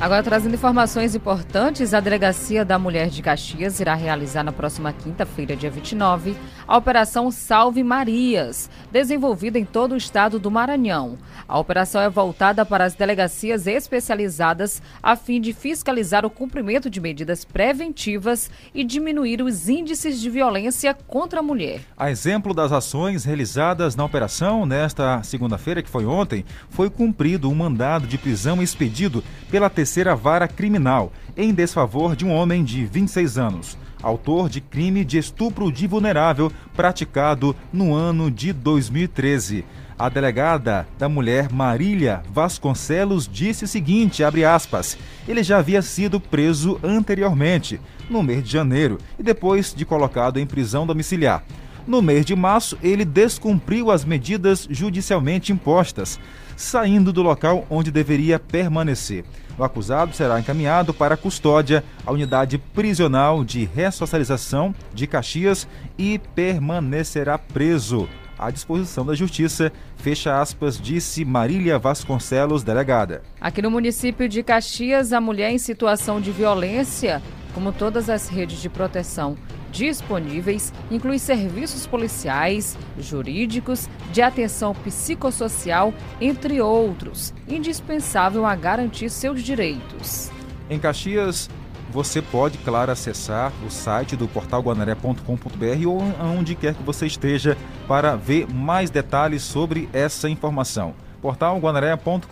Agora, 0.00 0.22
trazendo 0.22 0.54
informações 0.54 1.16
importantes, 1.16 1.92
a 1.92 1.98
Delegacia 1.98 2.64
da 2.64 2.78
Mulher 2.78 3.08
de 3.08 3.20
Caxias 3.20 3.80
irá 3.80 3.96
realizar 3.96 4.44
na 4.44 4.52
próxima 4.52 4.92
quinta-feira, 4.92 5.56
dia 5.56 5.72
29, 5.72 6.36
a 6.68 6.76
Operação 6.76 7.32
Salve 7.32 7.82
Marias, 7.82 8.70
desenvolvida 8.92 9.58
em 9.58 9.64
todo 9.64 9.92
o 9.92 9.96
estado 9.96 10.38
do 10.38 10.52
Maranhão. 10.52 11.18
A 11.48 11.58
operação 11.58 12.00
é 12.00 12.08
voltada 12.08 12.64
para 12.64 12.84
as 12.84 12.94
delegacias 12.94 13.66
especializadas 13.66 14.80
a 15.02 15.16
fim 15.16 15.40
de 15.40 15.52
fiscalizar 15.52 16.24
o 16.24 16.30
cumprimento 16.30 16.88
de 16.88 17.00
medidas 17.00 17.44
preventivas 17.44 18.48
e 18.72 18.84
diminuir 18.84 19.42
os 19.42 19.68
índices 19.68 20.20
de 20.20 20.30
violência 20.30 20.94
contra 20.94 21.40
a 21.40 21.42
mulher. 21.42 21.80
A 21.96 22.08
exemplo 22.08 22.54
das 22.54 22.70
ações 22.70 23.24
realizadas 23.24 23.96
na 23.96 24.04
operação, 24.04 24.64
nesta 24.64 25.24
segunda-feira, 25.24 25.82
que 25.82 25.90
foi 25.90 26.06
ontem, 26.06 26.44
foi 26.70 26.88
cumprido 26.88 27.50
um 27.50 27.54
mandado 27.54 28.06
de 28.06 28.16
prisão 28.16 28.62
expedido 28.62 29.24
pela 29.50 29.68
terceira 29.68 29.87
terceira 29.88 30.14
vara 30.14 30.46
criminal 30.46 31.10
em 31.34 31.54
desfavor 31.54 32.14
de 32.14 32.22
um 32.22 32.30
homem 32.30 32.62
de 32.62 32.84
26 32.84 33.38
anos, 33.38 33.78
autor 34.02 34.50
de 34.50 34.60
crime 34.60 35.02
de 35.02 35.16
estupro 35.16 35.72
de 35.72 35.86
vulnerável 35.86 36.52
praticado 36.76 37.56
no 37.72 37.94
ano 37.94 38.30
de 38.30 38.52
2013. 38.52 39.64
A 39.98 40.10
delegada 40.10 40.86
da 40.98 41.08
mulher 41.08 41.50
Marília 41.50 42.22
Vasconcelos 42.30 43.26
disse 43.26 43.64
o 43.64 43.68
seguinte, 43.68 44.22
aspas, 44.22 44.98
ele 45.26 45.42
já 45.42 45.56
havia 45.56 45.80
sido 45.80 46.20
preso 46.20 46.78
anteriormente, 46.84 47.80
no 48.10 48.22
mês 48.22 48.44
de 48.44 48.52
janeiro, 48.52 48.98
e 49.18 49.22
depois 49.22 49.72
de 49.74 49.86
colocado 49.86 50.38
em 50.38 50.46
prisão 50.46 50.86
domiciliar. 50.86 51.42
No 51.86 52.02
mês 52.02 52.26
de 52.26 52.36
março, 52.36 52.76
ele 52.82 53.06
descumpriu 53.06 53.90
as 53.90 54.04
medidas 54.04 54.68
judicialmente 54.70 55.50
impostas, 55.50 56.20
saindo 56.58 57.12
do 57.12 57.22
local 57.22 57.64
onde 57.70 57.92
deveria 57.92 58.38
permanecer. 58.38 59.24
O 59.56 59.62
acusado 59.62 60.14
será 60.14 60.38
encaminhado 60.40 60.92
para 60.92 61.16
custódia 61.16 61.84
à 62.04 62.12
unidade 62.12 62.58
prisional 62.58 63.44
de 63.44 63.64
ressocialização 63.64 64.74
de 64.92 65.06
Caxias 65.06 65.68
e 65.96 66.18
permanecerá 66.34 67.38
preso 67.38 68.08
à 68.36 68.50
disposição 68.50 69.04
da 69.04 69.14
Justiça, 69.14 69.72
fecha 69.96 70.40
aspas, 70.40 70.80
disse 70.80 71.24
Marília 71.24 71.78
Vasconcelos, 71.78 72.62
delegada. 72.62 73.22
Aqui 73.40 73.60
no 73.60 73.70
município 73.70 74.28
de 74.28 74.42
Caxias, 74.42 75.12
a 75.12 75.20
mulher 75.20 75.50
em 75.50 75.58
situação 75.58 76.20
de 76.20 76.30
violência, 76.30 77.20
como 77.52 77.72
todas 77.72 78.08
as 78.08 78.28
redes 78.28 78.60
de 78.62 78.68
proteção, 78.68 79.36
disponíveis 79.70 80.72
inclui 80.90 81.18
serviços 81.18 81.86
policiais, 81.86 82.76
jurídicos, 82.98 83.88
de 84.12 84.22
atenção 84.22 84.74
psicossocial, 84.74 85.92
entre 86.20 86.60
outros, 86.60 87.34
indispensável 87.48 88.46
a 88.46 88.54
garantir 88.54 89.10
seus 89.10 89.42
direitos. 89.42 90.30
Em 90.70 90.78
Caxias, 90.78 91.48
você 91.90 92.20
pode, 92.20 92.58
claro, 92.58 92.92
acessar 92.92 93.52
o 93.66 93.70
site 93.70 94.14
do 94.14 94.28
portal 94.28 94.62
guanaré.com.br 94.62 95.86
ou 95.86 96.02
aonde 96.18 96.54
quer 96.54 96.74
que 96.74 96.82
você 96.82 97.06
esteja 97.06 97.56
para 97.86 98.14
ver 98.14 98.46
mais 98.46 98.90
detalhes 98.90 99.42
sobre 99.42 99.88
essa 99.92 100.28
informação. 100.28 100.94
Portal 101.22 101.58
guanaré.com.br 101.58 102.28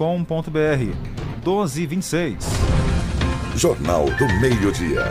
1226. 1.45 2.45
Jornal 3.57 4.05
do 4.05 4.27
Meio-Dia. 4.41 5.09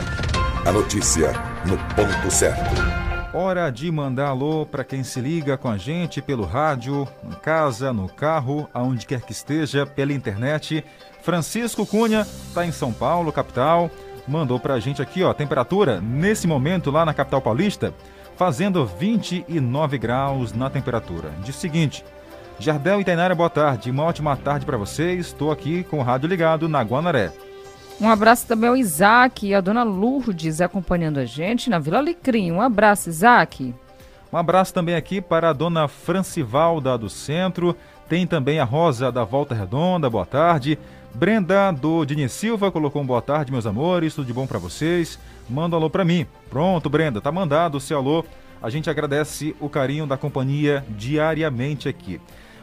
A 0.64 0.70
notícia 0.70 1.55
no 1.66 1.76
ponto 1.94 2.30
certo. 2.30 2.74
Hora 3.34 3.70
de 3.70 3.90
mandar 3.90 4.28
alô 4.28 4.64
para 4.64 4.84
quem 4.84 5.02
se 5.02 5.20
liga 5.20 5.58
com 5.58 5.68
a 5.68 5.76
gente 5.76 6.22
pelo 6.22 6.44
rádio, 6.44 7.06
em 7.24 7.32
casa, 7.32 7.92
no 7.92 8.08
carro, 8.08 8.68
aonde 8.72 9.04
quer 9.04 9.20
que 9.20 9.32
esteja, 9.32 9.84
pela 9.84 10.12
internet. 10.12 10.84
Francisco 11.22 11.84
Cunha 11.84 12.20
está 12.20 12.64
em 12.64 12.72
São 12.72 12.92
Paulo, 12.92 13.32
capital. 13.32 13.90
Mandou 14.26 14.58
para 14.58 14.74
a 14.74 14.80
gente 14.80 15.02
aqui, 15.02 15.22
ó, 15.22 15.34
temperatura 15.34 16.00
nesse 16.00 16.46
momento 16.46 16.90
lá 16.90 17.04
na 17.04 17.12
capital 17.12 17.42
paulista, 17.42 17.92
fazendo 18.36 18.86
29 18.86 19.98
graus 19.98 20.52
na 20.52 20.70
temperatura. 20.70 21.30
Diz 21.42 21.56
o 21.56 21.60
seguinte: 21.60 22.04
Jardel 22.58 23.00
e 23.00 23.04
Tainara, 23.04 23.34
boa 23.34 23.50
tarde. 23.50 23.90
Uma 23.90 24.04
ótima 24.04 24.36
tarde 24.36 24.64
para 24.64 24.78
vocês. 24.78 25.26
Estou 25.26 25.50
aqui 25.50 25.84
com 25.84 25.98
o 25.98 26.02
rádio 26.02 26.28
ligado 26.28 26.68
na 26.68 26.80
Guanaré. 26.82 27.32
Um 27.98 28.10
abraço 28.10 28.46
também 28.46 28.68
ao 28.68 28.76
Isaac 28.76 29.46
e 29.46 29.54
a 29.54 29.60
dona 29.60 29.82
Lourdes 29.82 30.60
acompanhando 30.60 31.18
a 31.18 31.24
gente 31.24 31.70
na 31.70 31.78
Vila 31.78 31.98
Alecrim. 31.98 32.52
Um 32.52 32.60
abraço, 32.60 33.08
Isaac. 33.08 33.74
Um 34.30 34.36
abraço 34.36 34.74
também 34.74 34.94
aqui 34.94 35.20
para 35.22 35.48
a 35.48 35.52
dona 35.54 35.88
Francivalda 35.88 36.98
do 36.98 37.08
Centro. 37.08 37.74
Tem 38.06 38.26
também 38.26 38.60
a 38.60 38.64
Rosa 38.64 39.10
da 39.10 39.24
Volta 39.24 39.54
Redonda, 39.54 40.10
boa 40.10 40.26
tarde. 40.26 40.78
Brenda 41.14 41.72
do 41.72 42.04
Dini 42.04 42.28
Silva 42.28 42.70
colocou 42.70 43.00
um 43.00 43.06
boa 43.06 43.22
tarde, 43.22 43.50
meus 43.50 43.64
amores, 43.64 44.14
tudo 44.14 44.26
de 44.26 44.32
bom 44.34 44.46
para 44.46 44.58
vocês. 44.58 45.18
Manda 45.48 45.74
um 45.74 45.78
alô 45.78 45.88
para 45.88 46.04
mim. 46.04 46.26
Pronto, 46.50 46.90
Brenda, 46.90 47.22
tá 47.22 47.32
mandado 47.32 47.76
o 47.76 47.80
seu 47.80 47.96
alô. 47.96 48.22
A 48.62 48.68
gente 48.68 48.90
agradece 48.90 49.56
o 49.58 49.70
carinho 49.70 50.06
da 50.06 50.18
companhia 50.18 50.84
diariamente 50.90 51.88
aqui. 51.88 52.20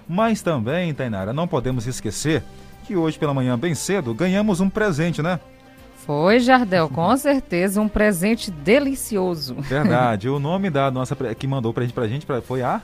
Mas 0.08 0.44
também, 0.44 0.94
Tainara, 0.94 1.34
não 1.34 1.48
podemos 1.48 1.88
esquecer 1.88 2.44
que 2.84 2.96
hoje 2.96 3.18
pela 3.18 3.34
manhã, 3.34 3.58
bem 3.58 3.74
cedo, 3.74 4.14
ganhamos 4.14 4.60
um 4.60 4.70
presente, 4.70 5.22
né? 5.22 5.40
Foi, 6.06 6.40
Jardel, 6.40 6.90
com 6.90 7.16
certeza, 7.18 7.82
um 7.82 7.88
presente 7.88 8.52
delicioso. 8.52 9.56
Verdade. 9.56 10.28
o 10.30 10.40
nome 10.40 10.70
da 10.70 10.92
nossa 10.92 11.16
que 11.16 11.48
mandou 11.48 11.74
presente 11.74 11.94
pra 11.94 12.08
gente 12.08 12.26
foi 12.46 12.62
a. 12.62 12.82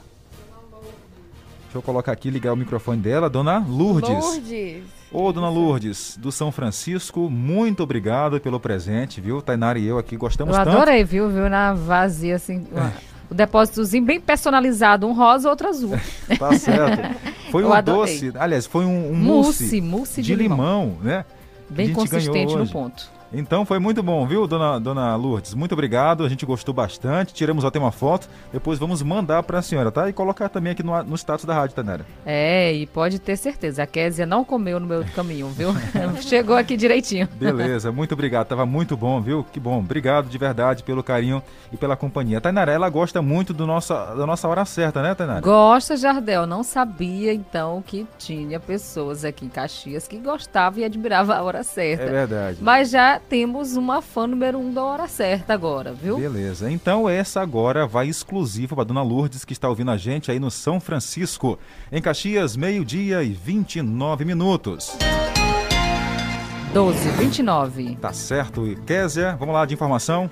Deixa 1.63 1.77
eu 1.77 1.81
colocar 1.83 2.11
aqui, 2.11 2.31
ligar 2.31 2.51
o 2.51 2.57
microfone 2.57 2.99
dela, 2.99 3.29
Dona 3.29 3.59
Lourdes. 3.59 4.09
Lourdes. 4.09 4.83
Ô, 5.11 5.31
Dona 5.31 5.49
Lourdes, 5.49 6.17
do 6.17 6.31
São 6.31 6.51
Francisco, 6.51 7.29
muito 7.29 7.83
obrigado 7.83 8.39
pelo 8.39 8.59
presente, 8.59 9.19
viu? 9.19 9.41
Tainara 9.41 9.77
e 9.77 9.85
eu 9.85 9.97
aqui 9.97 10.15
gostamos 10.15 10.55
eu 10.55 10.63
tanto. 10.63 10.75
Eu 10.75 10.81
adorei, 10.81 11.03
viu? 11.03 11.29
Viu 11.29 11.49
na 11.49 11.73
vazia, 11.73 12.35
assim, 12.35 12.67
o 13.29 13.33
depósitozinho 13.33 14.03
bem 14.03 14.19
personalizado, 14.19 15.07
um 15.07 15.13
rosa, 15.13 15.49
outro 15.49 15.67
azul. 15.67 15.97
Tá 16.37 16.53
certo. 16.53 17.15
Foi 17.51 17.63
um 17.65 17.81
doce, 17.81 18.31
aliás, 18.37 18.65
foi 18.65 18.85
um, 18.85 19.11
um 19.11 19.15
mousse, 19.15 19.63
mousse, 19.63 19.81
mousse 19.81 20.21
de, 20.21 20.27
de 20.27 20.35
limão. 20.35 20.57
limão, 20.57 20.97
né? 21.01 21.25
Bem 21.69 21.93
consistente 21.93 22.55
no 22.55 22.67
ponto. 22.67 23.18
Então 23.31 23.63
foi 23.63 23.77
muito 23.77 24.01
bom, 24.01 24.25
viu, 24.25 24.47
dona, 24.47 24.79
dona 24.79 25.15
Lourdes? 25.15 25.53
Muito 25.53 25.73
obrigado, 25.73 26.23
a 26.23 26.29
gente 26.29 26.45
gostou 26.45 26.73
bastante. 26.73 27.33
Tiramos 27.33 27.63
até 27.63 27.77
uma 27.77 27.91
foto, 27.91 28.27
depois 28.51 28.79
vamos 28.79 29.01
mandar 29.03 29.43
para 29.43 29.59
a 29.59 29.61
senhora, 29.61 29.91
tá? 29.91 30.09
E 30.09 30.13
colocar 30.13 30.49
também 30.49 30.71
aqui 30.71 30.81
no, 30.81 31.03
no 31.03 31.15
status 31.15 31.45
da 31.45 31.53
rádio, 31.53 31.75
Tanera. 31.75 32.05
É, 32.25 32.73
e 32.73 32.87
pode 32.87 33.19
ter 33.19 33.37
certeza, 33.37 33.83
a 33.83 33.87
Késia 33.87 34.25
não 34.25 34.43
comeu 34.43 34.79
no 34.79 34.87
meu 34.87 35.05
caminho, 35.15 35.47
viu? 35.49 35.69
Chegou 36.21 36.55
aqui 36.55 36.75
direitinho. 36.75 37.27
Beleza, 37.35 37.91
muito 37.91 38.13
obrigado, 38.13 38.47
tava 38.47 38.65
muito 38.65 38.97
bom, 38.97 39.21
viu? 39.21 39.45
Que 39.51 39.59
bom, 39.59 39.79
obrigado 39.79 40.27
de 40.27 40.37
verdade 40.37 40.83
pelo 40.83 41.03
carinho 41.03 41.43
e 41.71 41.77
pela 41.77 41.95
companhia. 41.95 42.39
A 42.39 42.41
Tainara, 42.41 42.71
ela 42.71 42.89
gosta 42.89 43.21
muito 43.21 43.53
do 43.53 43.67
nossa, 43.67 44.15
da 44.15 44.25
nossa 44.25 44.47
hora 44.47 44.65
certa, 44.65 45.03
né, 45.03 45.13
Tainara? 45.13 45.41
Gosta, 45.41 45.95
Jardel, 45.95 46.47
não 46.47 46.63
sabia 46.63 47.33
então 47.33 47.83
que 47.85 48.07
tinha 48.17 48.59
pessoas 48.59 49.23
aqui 49.23 49.45
em 49.45 49.49
Caxias 49.49 50.07
que 50.07 50.17
gostavam 50.17 50.79
e 50.79 50.83
admiravam 50.83 51.35
a 51.35 51.41
hora 51.41 51.63
certa. 51.63 52.03
É 52.03 52.09
verdade. 52.09 52.57
Mas 52.61 52.89
já 52.89 53.18
temos 53.19 53.75
uma 53.75 54.01
fã 54.01 54.25
número 54.25 54.57
um 54.57 54.73
da 54.73 54.83
hora 54.83 55.07
certa 55.07 55.53
agora, 55.53 55.93
viu? 55.93 56.17
Beleza. 56.17 56.71
Então 56.71 57.07
essa 57.07 57.41
agora 57.41 57.85
vai 57.85 58.07
exclusiva 58.07 58.75
para 58.75 58.85
Dona 58.85 59.03
Lourdes, 59.03 59.45
que 59.45 59.53
está 59.53 59.69
ouvindo 59.69 59.91
a 59.91 59.97
gente 59.97 60.31
aí 60.31 60.39
no 60.39 60.49
São 60.49 60.79
Francisco. 60.79 61.59
Em 61.91 62.01
Caxias, 62.01 62.55
meio-dia 62.55 63.21
e 63.21 63.29
29 63.29 64.25
minutos. 64.25 64.97
12, 66.73 67.09
29. 67.11 67.95
Tá 67.95 68.13
certo. 68.13 68.65
E 68.67 68.75
Késia, 68.75 69.35
vamos 69.39 69.53
lá 69.53 69.65
de 69.65 69.73
informação. 69.73 70.29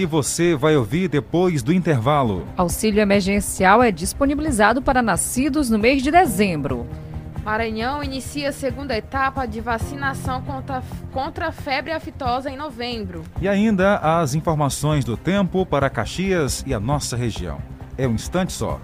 E 0.00 0.06
você 0.06 0.56
vai 0.56 0.74
ouvir 0.78 1.08
depois 1.08 1.62
do 1.62 1.74
intervalo. 1.74 2.46
Auxílio 2.56 3.02
emergencial 3.02 3.82
é 3.82 3.92
disponibilizado 3.92 4.80
para 4.80 5.02
nascidos 5.02 5.68
no 5.68 5.78
mês 5.78 6.02
de 6.02 6.10
dezembro. 6.10 6.86
Maranhão 7.44 8.02
inicia 8.02 8.48
a 8.48 8.52
segunda 8.52 8.96
etapa 8.96 9.44
de 9.44 9.60
vacinação 9.60 10.40
contra, 10.40 10.82
contra 11.12 11.48
a 11.48 11.52
febre 11.52 11.92
aftosa 11.92 12.48
em 12.48 12.56
novembro. 12.56 13.24
E 13.42 13.46
ainda 13.46 13.98
as 13.98 14.32
informações 14.32 15.04
do 15.04 15.18
tempo 15.18 15.66
para 15.66 15.90
Caxias 15.90 16.64
e 16.66 16.72
a 16.72 16.80
nossa 16.80 17.14
região. 17.14 17.58
É 17.98 18.08
um 18.08 18.14
instante 18.14 18.54
só. 18.54 18.80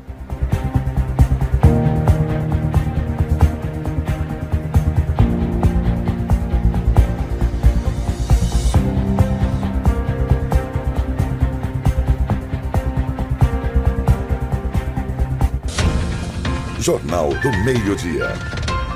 Jornal 16.87 17.31
do 17.31 17.51
Meio-Dia. 17.65 18.29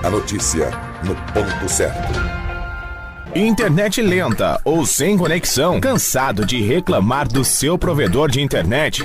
A 0.04 0.08
notícia 0.08 0.70
no 1.02 1.12
ponto 1.32 1.68
certo. 1.68 2.12
Internet 3.34 4.00
lenta 4.00 4.60
ou 4.64 4.86
sem 4.86 5.18
conexão? 5.18 5.80
Cansado 5.80 6.46
de 6.46 6.62
reclamar 6.62 7.26
do 7.26 7.44
seu 7.44 7.76
provedor 7.76 8.30
de 8.30 8.40
internet? 8.40 9.04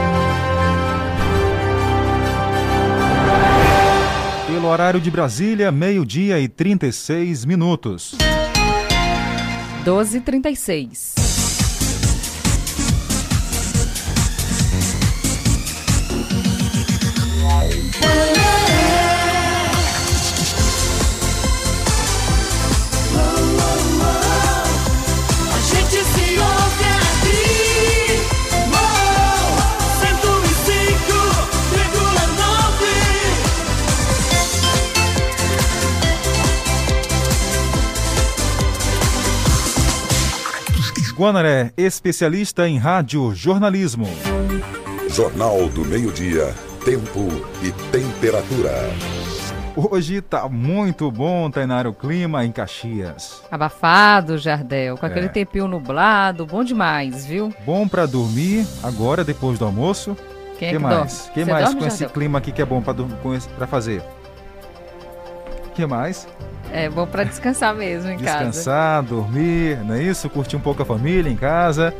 Horário 4.71 5.01
de 5.01 5.11
Brasília, 5.11 5.71
meio-dia 5.71 6.39
e 6.39 6.47
36 6.47 7.45
minutos. 7.45 8.15
12h36. 9.85 11.20
Guanaré, 41.25 41.71
especialista 41.77 42.67
em 42.67 42.79
rádio 42.79 43.31
jornalismo. 43.35 44.07
Jornal 45.07 45.69
do 45.69 45.85
Meio-Dia. 45.85 46.51
Tempo 46.83 47.27
e 47.61 47.71
temperatura. 47.91 48.71
Hoje 49.75 50.19
tá 50.19 50.49
muito 50.49 51.11
bom, 51.11 51.51
Tainara, 51.51 51.87
o 51.87 51.93
clima 51.93 52.43
em 52.43 52.51
Caxias. 52.51 53.43
Abafado, 53.51 54.35
Jardel, 54.39 54.97
com 54.97 55.05
aquele 55.05 55.27
É. 55.27 55.29
tempinho 55.29 55.67
nublado, 55.67 56.43
bom 56.47 56.63
demais, 56.63 57.23
viu? 57.23 57.53
Bom 57.63 57.87
pra 57.87 58.07
dormir 58.07 58.65
agora, 58.81 59.23
depois 59.23 59.59
do 59.59 59.65
almoço. 59.65 60.17
Quem 60.57 60.69
é 60.69 60.71
que 60.71 60.79
mais? 60.79 60.95
dorme? 60.95 61.33
que 61.35 61.45
Você 61.45 61.51
mais 61.51 61.65
dorme, 61.65 61.79
com 61.81 61.85
esse 61.85 61.99
Jardel? 61.99 62.13
clima 62.15 62.37
aqui 62.39 62.51
que 62.51 62.63
é 62.63 62.65
bom 62.65 62.81
esse- 63.35 63.47
pra 63.49 63.67
fazer? 63.67 64.01
que 65.75 65.85
mais? 65.85 66.27
É 66.71 66.89
bom 66.89 67.05
pra 67.05 67.23
descansar 67.23 67.75
mesmo 67.75 68.09
em 68.09 68.17
casa. 68.17 68.45
Descansar, 68.45 69.03
dormir, 69.03 69.77
não 69.83 69.95
é 69.95 70.03
isso? 70.03 70.29
Curtir 70.29 70.55
um 70.55 70.61
pouco 70.61 70.81
a 70.81 70.85
família 70.85 71.29
em 71.29 71.35
casa. 71.35 71.93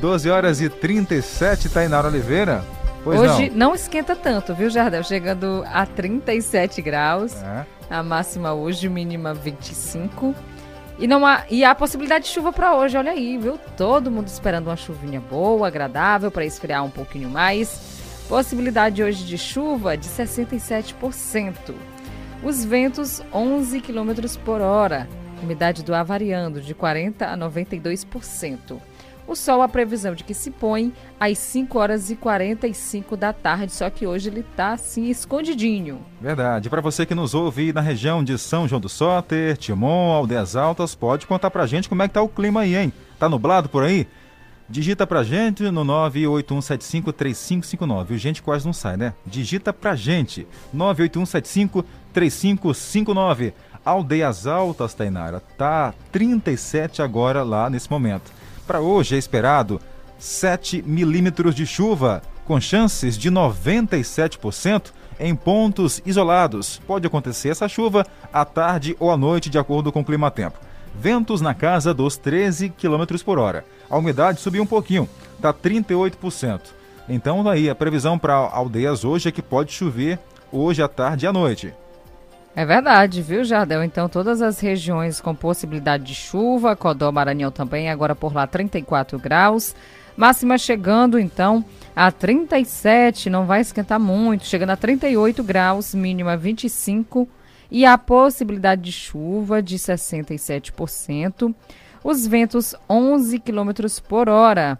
12 0.00 0.28
horas 0.28 0.60
e 0.60 0.68
37, 0.68 1.70
Tainara 1.70 2.08
Oliveira. 2.08 2.62
Pois 3.02 3.20
Hoje 3.20 3.50
não. 3.50 3.68
não. 3.68 3.74
esquenta 3.74 4.14
tanto, 4.14 4.54
viu, 4.54 4.68
Jardel? 4.68 5.02
Chegando 5.02 5.64
a 5.72 5.86
37 5.86 6.82
graus. 6.82 7.34
É. 7.42 7.64
A 7.90 8.02
máxima 8.02 8.52
hoje, 8.52 8.88
mínima 8.88 9.32
25. 9.34 10.34
E, 10.98 11.06
não 11.06 11.24
há, 11.26 11.44
e 11.50 11.64
há 11.64 11.74
possibilidade 11.74 12.24
de 12.24 12.30
chuva 12.30 12.52
para 12.52 12.74
hoje, 12.76 12.96
olha 12.96 13.12
aí, 13.12 13.36
viu? 13.36 13.58
Todo 13.76 14.10
mundo 14.10 14.28
esperando 14.28 14.68
uma 14.68 14.76
chuvinha 14.76 15.20
boa, 15.20 15.66
agradável, 15.66 16.30
para 16.30 16.44
esfriar 16.44 16.84
um 16.84 16.90
pouquinho 16.90 17.28
mais. 17.28 17.80
Possibilidade 18.28 19.02
hoje 19.02 19.24
de 19.24 19.36
chuva 19.36 19.96
de 19.96 20.08
67%. 20.08 21.54
Os 22.44 22.62
ventos 22.62 23.22
11 23.32 23.80
km 23.80 24.12
por 24.44 24.60
hora. 24.60 25.08
Umidade 25.42 25.82
do 25.82 25.94
ar 25.94 26.04
variando 26.04 26.60
de 26.60 26.74
40% 26.74 27.22
a 27.22 27.34
92%. 27.38 28.78
O 29.26 29.34
sol, 29.34 29.62
a 29.62 29.68
previsão 29.68 30.14
de 30.14 30.22
que 30.22 30.34
se 30.34 30.50
põe 30.50 30.92
às 31.18 31.38
5 31.38 31.78
horas 31.78 32.10
e 32.10 32.16
45 32.16 33.16
da 33.16 33.32
tarde, 33.32 33.72
só 33.72 33.88
que 33.88 34.06
hoje 34.06 34.28
ele 34.28 34.40
está 34.40 34.72
assim 34.72 35.08
escondidinho. 35.08 36.00
Verdade. 36.20 36.68
Para 36.68 36.82
você 36.82 37.06
que 37.06 37.14
nos 37.14 37.32
ouve 37.32 37.72
na 37.72 37.80
região 37.80 38.22
de 38.22 38.36
São 38.36 38.68
João 38.68 38.78
do 38.78 38.90
Soter, 38.90 39.56
Timon, 39.56 40.12
Aldeias 40.12 40.54
Altas, 40.54 40.94
pode 40.94 41.26
contar 41.26 41.50
pra 41.50 41.66
gente 41.66 41.88
como 41.88 42.02
é 42.02 42.08
que 42.08 42.12
tá 42.12 42.20
o 42.20 42.28
clima 42.28 42.60
aí, 42.60 42.76
hein? 42.76 42.92
Tá 43.18 43.26
nublado 43.26 43.70
por 43.70 43.82
aí? 43.82 44.06
Digita 44.68 45.06
pra 45.06 45.22
gente 45.22 45.62
no 45.70 45.82
981753559. 45.84 48.10
O 48.10 48.18
gente 48.18 48.42
quase 48.42 48.66
não 48.66 48.74
sai, 48.74 48.98
né? 48.98 49.14
Digita 49.24 49.72
pra 49.72 49.96
gente. 49.96 50.46
981753559. 50.74 51.84
Aldeias 53.84 54.46
Altas, 54.46 54.94
Tainara, 54.94 55.42
tá 55.58 55.92
37 56.10 57.02
agora 57.02 57.42
lá 57.42 57.68
nesse 57.68 57.90
momento. 57.90 58.32
Para 58.66 58.80
hoje 58.80 59.14
é 59.14 59.18
esperado 59.18 59.78
7 60.18 60.82
milímetros 60.86 61.54
de 61.54 61.66
chuva, 61.66 62.22
com 62.46 62.58
chances 62.58 63.18
de 63.18 63.30
97% 63.30 64.90
em 65.20 65.34
pontos 65.34 66.00
isolados. 66.06 66.80
Pode 66.86 67.06
acontecer 67.06 67.50
essa 67.50 67.68
chuva 67.68 68.06
à 68.32 68.44
tarde 68.44 68.96
ou 68.98 69.10
à 69.10 69.18
noite, 69.18 69.50
de 69.50 69.58
acordo 69.58 69.92
com 69.92 70.00
o 70.00 70.04
clima-tempo. 70.04 70.58
Ventos 70.98 71.42
na 71.42 71.52
casa 71.52 71.92
dos 71.92 72.16
13 72.16 72.70
km 72.70 73.04
por 73.22 73.38
hora. 73.38 73.66
A 73.90 73.98
umidade 73.98 74.40
subiu 74.40 74.62
um 74.62 74.66
pouquinho, 74.66 75.08
está 75.36 75.52
38%. 75.52 76.60
Então, 77.06 77.44
daí 77.44 77.68
a 77.68 77.74
previsão 77.74 78.18
para 78.18 78.34
aldeias 78.34 79.04
hoje 79.04 79.28
é 79.28 79.32
que 79.32 79.42
pode 79.42 79.72
chover 79.72 80.18
hoje 80.50 80.82
à 80.82 80.88
tarde 80.88 81.26
e 81.26 81.28
à 81.28 81.32
noite. 81.32 81.74
É 82.56 82.64
verdade, 82.64 83.20
viu, 83.20 83.42
Jardel? 83.42 83.82
Então, 83.82 84.08
todas 84.08 84.40
as 84.40 84.60
regiões 84.60 85.20
com 85.20 85.34
possibilidade 85.34 86.04
de 86.04 86.14
chuva, 86.14 86.76
Codó, 86.76 87.10
Maranhão 87.10 87.50
também, 87.50 87.90
agora 87.90 88.14
por 88.14 88.32
lá 88.32 88.46
34 88.46 89.18
graus. 89.18 89.74
Máxima 90.16 90.56
chegando, 90.56 91.18
então, 91.18 91.64
a 91.96 92.12
37, 92.12 93.28
não 93.28 93.44
vai 93.44 93.60
esquentar 93.60 93.98
muito, 93.98 94.44
chegando 94.44 94.70
a 94.70 94.76
38 94.76 95.42
graus, 95.42 95.92
mínima 95.96 96.36
25. 96.36 97.28
E 97.68 97.84
a 97.84 97.98
possibilidade 97.98 98.82
de 98.82 98.92
chuva 98.92 99.60
de 99.60 99.76
67%. 99.76 101.52
Os 102.04 102.24
ventos 102.24 102.76
11 102.88 103.40
km 103.40 103.70
por 104.06 104.28
hora. 104.28 104.78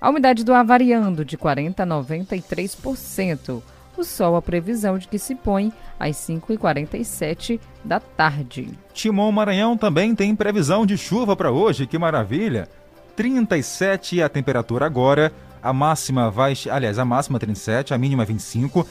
A 0.00 0.10
umidade 0.10 0.42
do 0.42 0.52
ar 0.52 0.64
variando 0.64 1.24
de 1.24 1.38
40% 1.38 1.78
a 1.78 1.86
93%. 1.86 3.62
O 4.02 4.04
sol, 4.04 4.34
a 4.34 4.42
previsão 4.42 4.98
de 4.98 5.06
que 5.06 5.16
se 5.16 5.32
põe 5.32 5.72
às 5.96 6.16
5h47 6.16 7.60
da 7.84 8.00
tarde. 8.00 8.76
Timon 8.92 9.30
Maranhão 9.30 9.76
também 9.76 10.12
tem 10.12 10.34
previsão 10.34 10.84
de 10.84 10.98
chuva 10.98 11.36
para 11.36 11.52
hoje, 11.52 11.86
que 11.86 11.96
maravilha! 11.96 12.68
37 13.14 14.20
a 14.20 14.28
temperatura 14.28 14.86
agora, 14.86 15.32
a 15.62 15.72
máxima 15.72 16.32
vai, 16.32 16.52
aliás, 16.68 16.98
a 16.98 17.04
máxima 17.04 17.38
37, 17.38 17.94
a 17.94 17.98
mínima 17.98 18.24
25. 18.24 18.84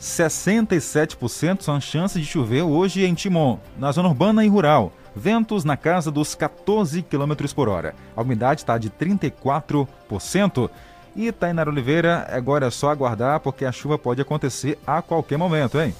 67% 0.00 1.62
são 1.62 1.80
chances 1.80 2.22
de 2.22 2.28
chover 2.28 2.62
hoje 2.62 3.04
em 3.04 3.12
Timon, 3.12 3.58
na 3.76 3.90
zona 3.90 4.08
urbana 4.08 4.44
e 4.44 4.48
rural. 4.48 4.92
Ventos 5.16 5.64
na 5.64 5.76
casa 5.76 6.12
dos 6.12 6.36
14 6.36 7.02
km 7.02 7.52
por 7.52 7.68
hora. 7.68 7.92
A 8.14 8.22
umidade 8.22 8.60
está 8.60 8.78
de 8.78 8.88
34%. 8.88 10.70
E 11.16 11.30
Tainara 11.30 11.70
Oliveira, 11.70 12.26
agora 12.30 12.66
é 12.66 12.70
só 12.70 12.90
aguardar 12.90 13.40
porque 13.40 13.64
a 13.64 13.72
chuva 13.72 13.96
pode 13.96 14.20
acontecer 14.20 14.78
a 14.86 15.00
qualquer 15.00 15.36
momento, 15.36 15.80
hein? 15.80 15.94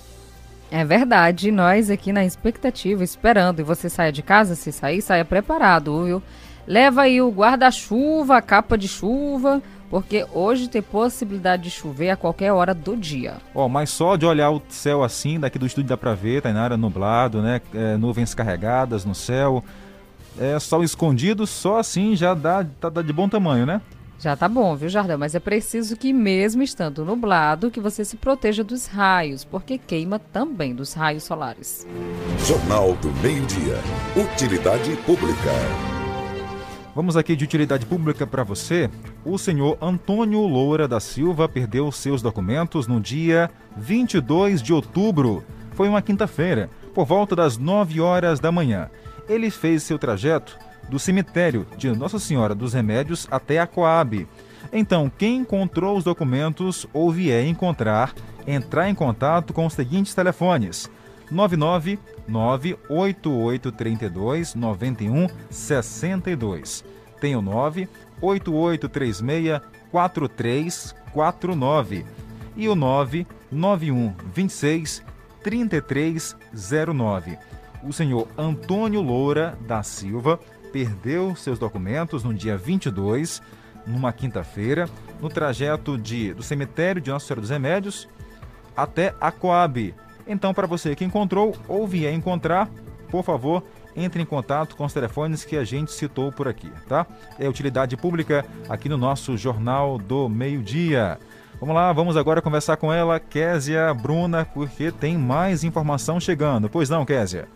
É 0.71 0.85
verdade, 0.85 1.53
nós 1.53 1.89
aqui 1.89 2.13
na 2.13 2.25
expectativa, 2.25 3.05
esperando. 3.05 3.61
E 3.61 3.63
você 3.63 3.89
saia 3.89 4.11
de 4.11 4.23
casa, 4.23 4.57
se 4.57 4.73
sair, 4.73 5.01
saia 5.01 5.25
preparado, 5.25 6.05
viu? 6.05 6.23
Leva 6.67 7.03
aí 7.03 7.21
o 7.23 7.31
guarda-chuva, 7.31 8.39
a 8.39 8.43
capa 8.43 8.77
de 8.77 8.89
chuva, 8.89 9.63
porque 9.89 10.27
hoje 10.33 10.69
tem 10.69 10.83
possibilidade 10.83 11.65
de 11.65 11.71
chover 11.71 12.11
a 12.11 12.17
qualquer 12.17 12.53
hora 12.53 12.75
do 12.75 12.97
dia. 12.97 13.35
Ó, 13.55 13.69
mas 13.69 13.91
só 13.91 14.17
de 14.17 14.27
olhar 14.27 14.51
o 14.51 14.61
céu 14.69 15.05
assim, 15.05 15.39
daqui 15.39 15.59
do 15.59 15.67
estúdio 15.67 15.91
dá 15.91 15.97
pra 15.97 16.15
ver, 16.15 16.43
Tainara, 16.43 16.77
nublado, 16.77 17.41
né? 17.41 17.61
É, 17.73 17.97
nuvens 17.97 18.35
carregadas 18.35 19.05
no 19.05 19.15
céu, 19.15 19.63
é, 20.41 20.59
sol 20.59 20.83
escondido, 20.83 21.47
só 21.47 21.79
assim 21.79 22.17
já 22.17 22.35
dá, 22.35 22.67
tá, 22.81 22.89
dá 22.89 23.03
de 23.03 23.13
bom 23.13 23.29
tamanho, 23.29 23.65
né? 23.67 23.81
Já 24.25 24.35
tá 24.35 24.49
bom, 24.49 24.75
viu, 24.75 24.89
Jardel? 24.89 25.19
Mas 25.19 25.35
é 25.35 25.39
preciso 25.39 25.99
que, 25.99 26.11
mesmo 26.11 26.63
estando 26.63 27.05
nublado, 27.05 27.71
que 27.71 27.79
você 27.79 28.07
se 28.07 28.17
proteja 28.17 28.65
dos 28.65 28.87
raios, 28.87 29.45
porque 29.45 29.77
queima 29.77 30.19
também 30.19 30.75
dos 30.75 30.95
raios 30.95 31.25
solares. 31.25 31.87
Jornal 32.47 32.95
do 33.03 33.13
Meio-Dia. 33.21 33.77
Utilidade 34.17 34.97
Pública. 35.05 35.51
Vamos 36.95 37.19
aqui 37.19 37.37
de 37.37 37.45
utilidade 37.45 37.85
pública 37.85 38.27
para 38.27 38.43
você. 38.43 38.89
O 39.27 39.37
senhor 39.37 39.77
Antônio 39.79 40.41
Loura 40.41 40.89
da 40.89 41.01
Silva 41.01 41.47
perdeu 41.47 41.93
seus 41.93 42.23
documentos 42.23 42.87
no 42.87 43.03
dia 43.03 43.51
22 43.77 44.63
de 44.63 44.73
outubro. 44.73 45.45
Foi 45.73 45.87
uma 45.87 46.01
quinta-feira, 46.01 46.71
por 46.95 47.05
volta 47.05 47.37
das 47.37 47.59
9 47.59 48.01
horas 48.01 48.41
da 48.41 48.51
manhã. 48.51 48.89
Ele 49.29 49.51
fez 49.51 49.83
seu 49.83 49.99
trajeto 49.99 50.59
do 50.89 50.99
cemitério 50.99 51.67
de 51.77 51.91
Nossa 51.91 52.19
Senhora 52.19 52.55
dos 52.55 52.73
Remédios 52.75 53.27
até 53.31 53.59
a 53.59 53.67
Coab. 53.67 54.27
Então, 54.73 55.13
quem 55.17 55.37
encontrou 55.39 55.97
os 55.97 56.05
documentos 56.05 56.87
ou 56.93 57.11
vier 57.11 57.47
encontrar, 57.47 58.13
entrar 58.47 58.89
em 58.89 58.95
contato 58.95 59.53
com 59.53 59.67
os 59.67 59.75
seguintes 59.75 60.15
telefones: 60.15 60.89
99 61.31 61.99
98832 62.27 64.55
9162. 64.55 66.83
Tem 67.21 67.37
o 67.37 67.43
98836 67.43 69.61
4349 69.91 72.07
e 72.57 72.69
o 72.69 72.75
991 72.75 74.15
26 74.35 75.05
3309. 75.43 77.39
O 77.83 77.93
senhor 77.93 78.27
Antônio 78.37 79.01
Loura 79.03 79.59
da 79.67 79.83
Silva 79.83 80.39
perdeu 80.75 81.37
seus 81.37 81.57
documentos 81.57 82.25
no 82.25 82.35
dia 82.35 82.57
22, 82.57 83.41
numa 83.87 84.13
quinta-feira, 84.13 84.91
no 85.21 85.29
trajeto 85.29 85.97
de, 85.97 86.35
do 86.35 86.43
cemitério 86.43 87.01
de 87.01 87.13
Nossa 87.13 87.29
Senhora 87.29 87.41
dos 87.41 87.51
Remédios 87.51 88.09
até 88.77 89.15
a 89.21 89.31
Coab. 89.31 89.95
Então, 90.27 90.53
para 90.53 90.67
você 90.67 90.97
que 90.97 91.05
encontrou 91.05 91.57
ou 91.69 91.87
vier 91.87 92.13
encontrar, 92.13 92.69
por 93.09 93.23
favor, 93.23 93.63
entre 93.95 94.21
em 94.21 94.25
contato 94.25 94.75
com 94.75 94.85
os 94.85 94.93
telefones 94.93 95.45
que 95.45 95.57
a 95.57 95.63
gente 95.63 95.93
citou 95.93 96.33
por 96.33 96.49
aqui, 96.49 96.73
tá? 96.89 97.07
É 97.39 97.49
utilidade 97.49 97.97
pública 97.97 98.45
aqui 98.69 98.89
no 98.89 98.97
nosso 98.97 99.37
Jornal 99.37 99.97
do 99.97 100.29
Meio-Dia. 100.29 101.21
Vamos 101.61 101.77
lá, 101.77 101.93
vamos 101.93 102.17
agora 102.17 102.43
conversar 102.43 102.79
com 102.79 102.93
ela, 102.93 103.21
Késia 103.21 103.95
Bruna, 103.95 104.45
porque 104.45 104.91
tem 104.91 105.17
mais 105.17 105.63
informação 105.63 106.19
chegando. 106.19 106.69
Pois 106.69 106.91
não, 106.91 107.05
Késia? 107.07 107.47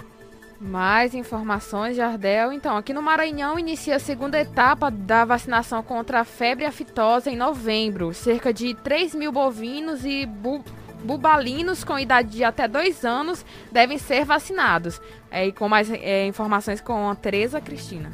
Mais 0.61 1.15
informações, 1.15 1.97
Jardel. 1.97 2.53
Então, 2.53 2.77
aqui 2.77 2.93
no 2.93 3.01
Maranhão 3.01 3.59
inicia 3.59 3.97
a 3.97 4.01
segunda 4.01 4.41
etapa 4.41 4.91
da 4.91 5.25
vacinação 5.25 5.83
contra 5.85 6.21
a 6.21 6.25
febre 6.25 6.65
aftosa 6.65 7.31
em 7.31 7.37
novembro. 7.37 8.13
Cerca 8.13 8.53
de 8.53 8.75
3 8.75 9.15
mil 9.15 9.31
bovinos 9.31 10.05
e 10.05 10.27
bu 10.27 10.63
bubalinos 11.05 11.85
com 11.85 11.97
idade 11.97 12.31
de 12.31 12.43
até 12.43 12.67
dois 12.67 13.05
anos 13.05 13.45
devem 13.71 13.99
ser 13.99 14.25
vacinados. 14.25 15.01
É, 15.31 15.47
e 15.47 15.53
com 15.53 15.69
mais 15.69 15.89
é, 15.91 16.27
informações 16.27 16.81
com 16.81 17.09
a 17.09 17.15
Tereza 17.15 17.61
Cristina. 17.61 18.11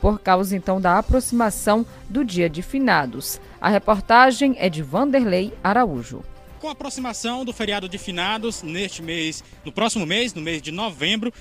por 0.00 0.20
causa 0.20 0.56
então 0.56 0.80
da 0.80 0.98
aproximação 0.98 1.84
do 2.08 2.24
Dia 2.24 2.48
de 2.48 2.62
Finados. 2.62 3.38
A 3.60 3.68
reportagem 3.68 4.56
é 4.58 4.70
de 4.70 4.82
Vanderlei 4.82 5.52
Araújo. 5.62 6.24
Com 6.60 6.68
a 6.68 6.72
aproximação 6.72 7.44
do 7.44 7.52
feriado 7.52 7.88
de 7.88 7.98
finados 7.98 8.62
neste 8.62 9.02
mês, 9.02 9.44
no 9.64 9.72
próximo 9.72 10.06
mês, 10.06 10.32
no 10.32 10.40
mês 10.40 10.62
de 10.62 10.70
novembro, 10.70 11.32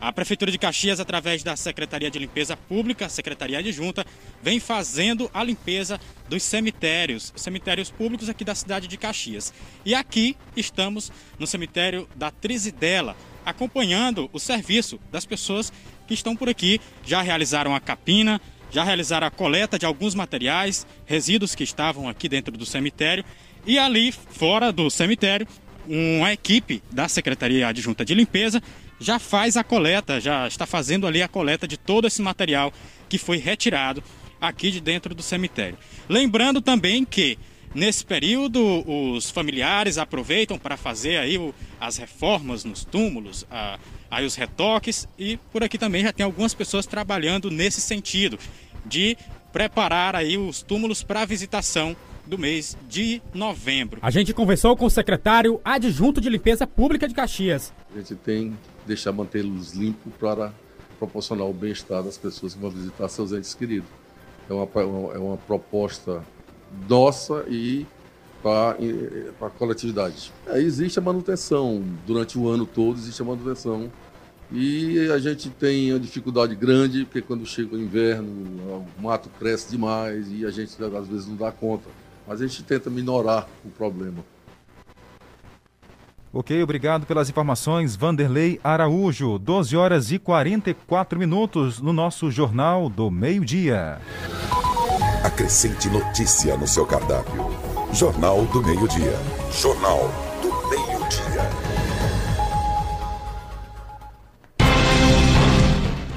a 0.00 0.12
Prefeitura 0.12 0.52
de 0.52 0.58
Caxias, 0.58 1.00
através 1.00 1.42
da 1.42 1.56
Secretaria 1.56 2.10
de 2.10 2.18
Limpeza 2.18 2.56
Pública, 2.56 3.08
Secretaria 3.08 3.58
Adjunta, 3.58 4.06
vem 4.42 4.60
fazendo 4.60 5.28
a 5.34 5.42
limpeza 5.42 6.00
dos 6.28 6.42
cemitérios, 6.42 7.32
cemitérios 7.34 7.90
públicos 7.90 8.28
aqui 8.28 8.44
da 8.44 8.54
cidade 8.54 8.86
de 8.86 8.96
Caxias. 8.96 9.52
E 9.84 9.94
aqui 9.94 10.36
estamos 10.56 11.10
no 11.38 11.46
cemitério 11.46 12.08
da 12.14 12.30
Trizidela, 12.30 13.16
acompanhando 13.44 14.30
o 14.32 14.38
serviço 14.38 15.00
das 15.10 15.24
pessoas 15.24 15.72
que 16.06 16.14
estão 16.14 16.36
por 16.36 16.48
aqui. 16.48 16.80
Já 17.04 17.20
realizaram 17.20 17.74
a 17.74 17.80
capina, 17.80 18.40
já 18.70 18.84
realizaram 18.84 19.26
a 19.26 19.30
coleta 19.30 19.78
de 19.78 19.86
alguns 19.86 20.14
materiais, 20.14 20.86
resíduos 21.06 21.54
que 21.54 21.64
estavam 21.64 22.08
aqui 22.08 22.28
dentro 22.28 22.56
do 22.56 22.66
cemitério 22.66 23.24
e 23.66 23.78
ali, 23.78 24.12
fora 24.12 24.70
do 24.70 24.88
cemitério, 24.90 25.46
uma 25.88 26.32
equipe 26.32 26.82
da 26.92 27.08
Secretaria 27.08 27.66
Adjunta 27.66 28.04
de 28.04 28.14
Limpeza 28.14 28.62
já 29.00 29.18
faz 29.18 29.56
a 29.56 29.64
coleta, 29.64 30.20
já 30.20 30.46
está 30.46 30.66
fazendo 30.66 31.06
ali 31.06 31.22
a 31.22 31.28
coleta 31.28 31.66
de 31.66 31.76
todo 31.76 32.06
esse 32.06 32.20
material 32.20 32.72
que 33.08 33.18
foi 33.18 33.38
retirado 33.38 34.02
aqui 34.40 34.70
de 34.70 34.80
dentro 34.80 35.14
do 35.14 35.22
cemitério. 35.22 35.78
Lembrando 36.08 36.60
também 36.60 37.04
que 37.04 37.38
nesse 37.74 38.04
período 38.04 38.84
os 38.86 39.30
familiares 39.30 39.98
aproveitam 39.98 40.58
para 40.58 40.76
fazer 40.76 41.18
aí 41.18 41.38
o, 41.38 41.54
as 41.80 41.96
reformas 41.96 42.64
nos 42.64 42.84
túmulos, 42.84 43.46
a, 43.50 43.78
aí 44.10 44.24
os 44.24 44.34
retoques 44.34 45.06
e 45.18 45.36
por 45.52 45.62
aqui 45.62 45.78
também 45.78 46.02
já 46.02 46.12
tem 46.12 46.24
algumas 46.24 46.54
pessoas 46.54 46.86
trabalhando 46.86 47.50
nesse 47.50 47.80
sentido 47.80 48.38
de 48.84 49.16
preparar 49.52 50.14
aí 50.14 50.36
os 50.36 50.62
túmulos 50.62 51.02
para 51.02 51.24
visitação 51.24 51.96
do 52.26 52.38
mês 52.38 52.76
de 52.88 53.22
novembro. 53.32 54.00
A 54.02 54.10
gente 54.10 54.34
conversou 54.34 54.76
com 54.76 54.84
o 54.84 54.90
secretário 54.90 55.60
adjunto 55.64 56.20
de 56.20 56.28
limpeza 56.28 56.66
pública 56.66 57.08
de 57.08 57.14
Caxias. 57.14 57.72
A 57.92 57.98
gente 57.98 58.14
tem 58.16 58.56
deixar 58.88 59.12
mantê-los 59.12 59.72
limpos 59.74 60.12
para 60.18 60.52
proporcionar 60.98 61.46
o 61.46 61.52
bem-estar 61.52 62.02
das 62.02 62.18
pessoas 62.18 62.54
que 62.54 62.60
vão 62.60 62.70
visitar 62.70 63.08
seus 63.08 63.32
entes 63.32 63.54
queridos. 63.54 63.88
É 64.50 64.52
uma, 64.52 64.68
é 65.14 65.18
uma 65.18 65.36
proposta 65.36 66.24
nossa 66.88 67.44
e 67.48 67.86
para 68.42 68.76
a 69.40 69.50
coletividade. 69.50 70.32
É, 70.46 70.60
existe 70.60 70.98
a 70.98 71.02
manutenção, 71.02 71.84
durante 72.06 72.38
o 72.38 72.48
ano 72.48 72.66
todo 72.66 72.98
existe 72.98 73.20
a 73.22 73.24
manutenção 73.24 73.90
e 74.50 75.10
a 75.10 75.18
gente 75.18 75.50
tem 75.50 75.92
uma 75.92 76.00
dificuldade 76.00 76.54
grande, 76.56 77.04
porque 77.04 77.20
quando 77.20 77.44
chega 77.44 77.76
o 77.76 77.80
inverno, 77.80 78.28
o 78.98 79.02
mato 79.02 79.28
cresce 79.38 79.70
demais 79.70 80.26
e 80.32 80.46
a 80.46 80.50
gente 80.50 80.72
às 80.82 81.06
vezes 81.06 81.26
não 81.26 81.36
dá 81.36 81.52
conta 81.52 81.88
mas 82.28 82.42
a 82.42 82.46
gente 82.46 82.62
tenta 82.62 82.90
minorar 82.90 83.48
o 83.64 83.70
problema. 83.70 84.22
Ok, 86.40 86.62
obrigado 86.62 87.04
pelas 87.04 87.28
informações, 87.28 87.96
Vanderlei 87.96 88.60
Araújo. 88.62 89.40
12 89.40 89.76
horas 89.76 90.12
e 90.12 90.20
44 90.20 91.18
minutos 91.18 91.80
no 91.80 91.92
nosso 91.92 92.30
Jornal 92.30 92.88
do 92.88 93.10
Meio-Dia. 93.10 93.98
Acrescente 95.24 95.88
notícia 95.88 96.56
no 96.56 96.64
seu 96.64 96.86
cardápio. 96.86 97.44
Jornal 97.92 98.44
do 98.52 98.62
Meio-Dia. 98.62 99.18
Jornal 99.50 100.08
do 100.40 100.48
Meio-Dia. 100.70 101.50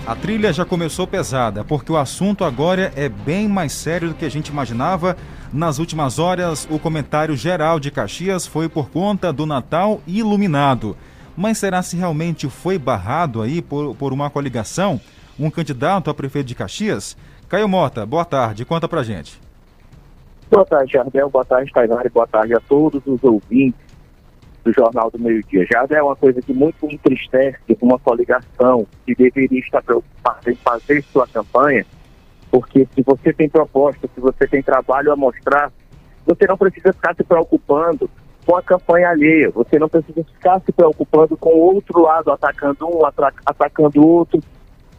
A 0.05 0.15
trilha 0.15 0.53
já 0.53 0.63
começou 0.63 1.07
pesada, 1.07 1.63
porque 1.63 1.91
o 1.91 1.97
assunto 1.97 2.43
agora 2.43 2.93
é 2.95 3.09
bem 3.09 3.47
mais 3.47 3.71
sério 3.71 4.09
do 4.09 4.13
que 4.13 4.25
a 4.25 4.29
gente 4.29 4.49
imaginava 4.49 5.17
nas 5.53 5.79
últimas 5.79 6.17
horas, 6.17 6.65
o 6.71 6.79
comentário 6.79 7.35
geral 7.35 7.79
de 7.79 7.91
Caxias 7.91 8.47
foi 8.47 8.69
por 8.69 8.89
conta 8.89 9.33
do 9.33 9.45
Natal 9.45 10.01
iluminado. 10.07 10.95
Mas 11.35 11.57
será 11.57 11.81
se 11.81 11.97
realmente 11.97 12.49
foi 12.49 12.77
barrado 12.77 13.41
aí 13.41 13.61
por, 13.61 13.95
por 13.95 14.13
uma 14.13 14.29
coligação 14.29 14.99
um 15.37 15.49
candidato 15.49 16.09
a 16.09 16.13
prefeito 16.13 16.47
de 16.47 16.55
Caxias? 16.55 17.17
Caio 17.49 17.67
Mota, 17.67 18.05
boa 18.05 18.23
tarde, 18.23 18.63
conta 18.63 18.87
pra 18.87 19.03
gente. 19.03 19.41
Boa 20.49 20.65
tarde, 20.65 20.93
Jardel, 20.93 21.29
boa 21.29 21.43
tarde, 21.43 21.71
Tainari, 21.71 22.09
boa 22.09 22.27
tarde 22.27 22.53
a 22.53 22.59
todos 22.59 23.01
os 23.05 23.21
ouvintes 23.23 23.79
do 24.63 24.71
Jornal 24.71 25.09
do 25.11 25.19
Meio 25.19 25.43
Dia. 25.43 25.65
Jardel 25.71 25.97
é 25.97 26.03
uma 26.03 26.15
coisa 26.15 26.41
que 26.41 26.53
muito 26.53 26.85
entristece 26.85 27.57
uma 27.81 27.99
coligação 27.99 28.85
que 29.05 29.15
deveria 29.15 29.59
estar 29.59 29.81
preocupada 29.81 30.51
em 30.51 30.55
fazer 30.55 31.03
sua 31.11 31.27
campanha 31.27 31.85
porque 32.51 32.85
se 32.93 33.01
você 33.01 33.31
tem 33.31 33.49
proposta, 33.49 34.09
se 34.13 34.19
você 34.19 34.45
tem 34.45 34.61
trabalho 34.61 35.11
a 35.13 35.15
mostrar, 35.15 35.71
você 36.25 36.45
não 36.45 36.57
precisa 36.57 36.91
ficar 36.91 37.15
se 37.15 37.23
preocupando 37.23 38.09
com 38.45 38.57
a 38.57 38.61
campanha 38.61 39.09
alheia. 39.09 39.49
Você 39.51 39.79
não 39.79 39.87
precisa 39.87 40.23
ficar 40.23 40.59
se 40.61 40.71
preocupando 40.73 41.37
com 41.37 41.51
o 41.51 41.73
outro 41.75 42.01
lado, 42.01 42.29
atacando 42.29 42.85
um, 42.85 43.05
atacando 43.45 44.01
o 44.01 44.07
outro, 44.07 44.41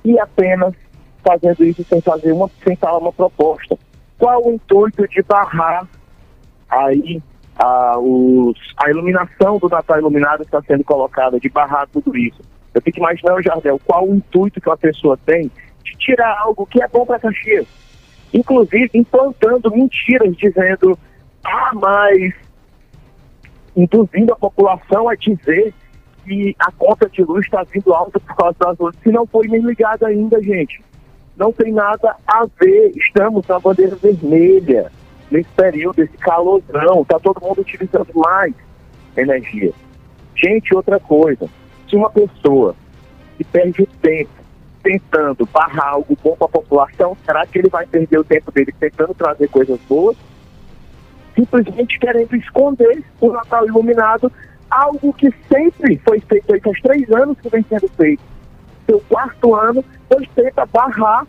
e 0.02 0.18
apenas 0.18 0.74
fazendo 1.24 1.62
isso 1.62 1.84
sem 1.84 2.00
fazer 2.00 2.32
uma, 2.32 2.50
sem 2.64 2.74
falar 2.74 2.98
uma 2.98 3.12
proposta. 3.12 3.78
Qual 4.18 4.46
o 4.46 4.52
intuito 4.52 5.06
de 5.06 5.22
barrar 5.22 5.86
aí 6.68 7.22
a, 7.56 7.98
os, 7.98 8.56
a 8.78 8.90
iluminação 8.90 9.58
do 9.58 9.68
Natal 9.68 9.98
Iluminado 9.98 10.42
está 10.42 10.62
sendo 10.62 10.84
colocada, 10.84 11.38
de 11.38 11.48
barrar 11.48 11.86
tudo 11.92 12.16
isso? 12.16 12.40
Eu 12.72 12.80
fico 12.80 12.98
imaginando, 12.98 13.42
Jardel, 13.42 13.78
qual 13.84 14.08
o 14.08 14.14
intuito 14.14 14.60
que 14.60 14.68
uma 14.68 14.76
pessoa 14.76 15.18
tem 15.26 15.50
de 15.82 15.96
tirar 15.96 16.38
algo 16.38 16.66
que 16.66 16.82
é 16.82 16.88
bom 16.88 17.04
para 17.04 17.18
Caxias. 17.18 17.66
Inclusive 18.32 18.90
implantando 18.94 19.70
mentiras, 19.70 20.34
dizendo, 20.36 20.98
ah, 21.44 21.70
mas 21.74 22.34
induzindo 23.76 24.32
a 24.32 24.36
população 24.36 25.08
a 25.08 25.14
dizer 25.14 25.74
que 26.24 26.54
a 26.58 26.70
conta 26.72 27.08
de 27.08 27.22
luz 27.22 27.44
está 27.44 27.62
vindo 27.64 27.92
alta 27.92 28.20
por 28.20 28.36
causa 28.36 28.56
das 28.58 28.78
luzes, 28.78 29.00
se 29.02 29.10
não 29.10 29.26
foi 29.26 29.48
nem 29.48 29.60
ligado 29.60 30.04
ainda, 30.04 30.40
gente. 30.42 30.82
Não 31.36 31.52
tem 31.52 31.72
nada 31.72 32.16
a 32.26 32.46
ver. 32.60 32.92
Estamos 32.96 33.46
na 33.46 33.58
bandeira 33.58 33.96
vermelha 33.96 34.92
nesse 35.30 35.48
período, 35.50 36.02
esse 36.02 36.16
calorzão. 36.18 37.02
Está 37.02 37.18
todo 37.18 37.40
mundo 37.40 37.62
utilizando 37.62 38.12
mais 38.14 38.54
energia. 39.16 39.72
Gente, 40.36 40.74
outra 40.74 41.00
coisa. 41.00 41.48
Se 41.88 41.96
uma 41.96 42.10
pessoa 42.10 42.76
que 43.36 43.44
perde 43.44 43.86
tempo 44.00 44.41
tentando 44.82 45.46
barrar 45.46 45.94
algo 45.94 46.16
bom 46.22 46.36
para 46.36 46.46
a 46.46 46.50
população, 46.50 47.16
será 47.24 47.46
que 47.46 47.58
ele 47.58 47.68
vai 47.68 47.86
perder 47.86 48.18
o 48.18 48.24
tempo 48.24 48.50
dele 48.50 48.74
tentando 48.78 49.14
trazer 49.14 49.48
coisas 49.48 49.78
boas? 49.88 50.16
Simplesmente 51.34 51.98
querendo 51.98 52.34
esconder 52.36 53.02
o 53.20 53.32
Natal 53.32 53.66
iluminado, 53.66 54.30
algo 54.70 55.12
que 55.12 55.32
sempre 55.50 55.98
foi 55.98 56.20
feito, 56.20 56.54
há 56.54 56.82
três 56.82 57.10
anos 57.10 57.38
que 57.40 57.48
vem 57.48 57.64
sendo 57.68 57.88
feito. 57.88 58.22
Seu 58.86 59.00
quarto 59.08 59.54
ano, 59.54 59.84
pois 60.08 60.28
tenta 60.34 60.66
barrar 60.66 61.26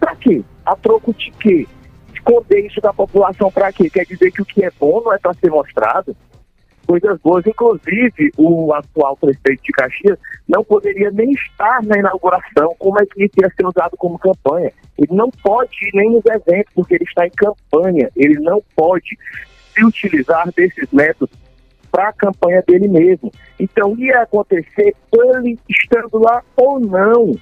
para 0.00 0.16
quê? 0.16 0.42
A 0.64 0.74
troco 0.76 1.12
de 1.14 1.30
quê? 1.32 1.66
Esconder 2.14 2.66
isso 2.66 2.80
da 2.80 2.92
população 2.92 3.50
para 3.50 3.72
quê? 3.72 3.90
Quer 3.90 4.04
dizer 4.04 4.30
que 4.30 4.42
o 4.42 4.44
que 4.44 4.64
é 4.64 4.70
bom 4.78 5.02
não 5.04 5.12
é 5.12 5.18
para 5.18 5.34
ser 5.34 5.50
mostrado? 5.50 6.16
Coisas 6.86 7.18
boas. 7.20 7.46
Inclusive, 7.46 8.32
o 8.36 8.72
atual 8.72 9.16
prefeito 9.16 9.62
de 9.62 9.72
Caxias 9.72 10.18
não 10.48 10.62
poderia 10.64 11.10
nem 11.10 11.30
estar 11.32 11.82
na 11.82 11.98
inauguração, 11.98 12.74
como 12.78 13.00
é 13.00 13.06
que 13.06 13.24
isso 13.24 13.34
ia 13.40 13.50
ser 13.56 13.66
usado 13.66 13.96
como 13.96 14.18
campanha. 14.18 14.72
Ele 14.98 15.14
não 15.14 15.30
pode 15.30 15.74
ir 15.82 15.90
nem 15.94 16.10
nos 16.10 16.24
eventos, 16.26 16.72
porque 16.74 16.94
ele 16.94 17.04
está 17.04 17.26
em 17.26 17.30
campanha. 17.30 18.10
Ele 18.16 18.38
não 18.40 18.62
pode 18.76 19.18
se 19.74 19.84
utilizar 19.84 20.50
desses 20.54 20.90
métodos 20.92 21.36
para 21.90 22.08
a 22.08 22.12
campanha 22.12 22.62
dele 22.66 22.88
mesmo. 22.88 23.30
Então, 23.58 23.96
ia 23.98 24.22
acontecer 24.22 24.94
ele 25.12 25.58
estando 25.68 26.18
lá 26.18 26.42
ou 26.56 26.80
não. 26.80 27.34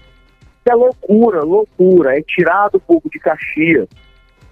é 0.65 0.75
loucura, 0.75 1.43
loucura. 1.43 2.19
É 2.19 2.23
tirar 2.23 2.69
do 2.69 2.81
povo 2.81 3.09
de 3.11 3.19
Caxias 3.19 3.89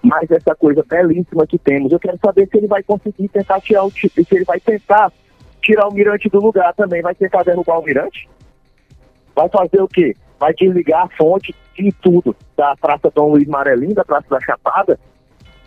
mais 0.01 0.29
essa 0.31 0.55
coisa 0.55 0.83
belíssima 0.87 1.45
que 1.45 1.57
temos. 1.57 1.91
Eu 1.91 1.99
quero 1.99 2.17
saber 2.23 2.47
se 2.47 2.57
ele 2.57 2.67
vai 2.67 2.81
conseguir 2.83 3.27
tentar 3.29 3.59
tirar 3.61 3.83
o 3.83 3.91
se 3.91 4.09
ele 4.31 4.45
vai 4.45 4.59
tentar 4.59 5.11
tirar 5.61 5.87
o 5.87 5.93
mirante 5.93 6.29
do 6.29 6.39
lugar 6.39 6.73
também. 6.73 7.01
Vai 7.01 7.15
tentar 7.15 7.43
derrubar 7.43 7.79
o 7.79 7.83
mirante? 7.83 8.29
Vai 9.35 9.49
fazer 9.49 9.81
o 9.81 9.87
quê? 9.87 10.15
Vai 10.39 10.53
desligar 10.53 11.05
a 11.05 11.17
fonte 11.17 11.53
de 11.77 11.91
tudo 12.01 12.35
da 12.55 12.75
Praça 12.75 13.11
Dom 13.13 13.31
Luiz 13.31 13.47
Marelinho, 13.47 13.93
da 13.93 14.03
Praça 14.03 14.27
da 14.29 14.39
Chapada, 14.39 14.99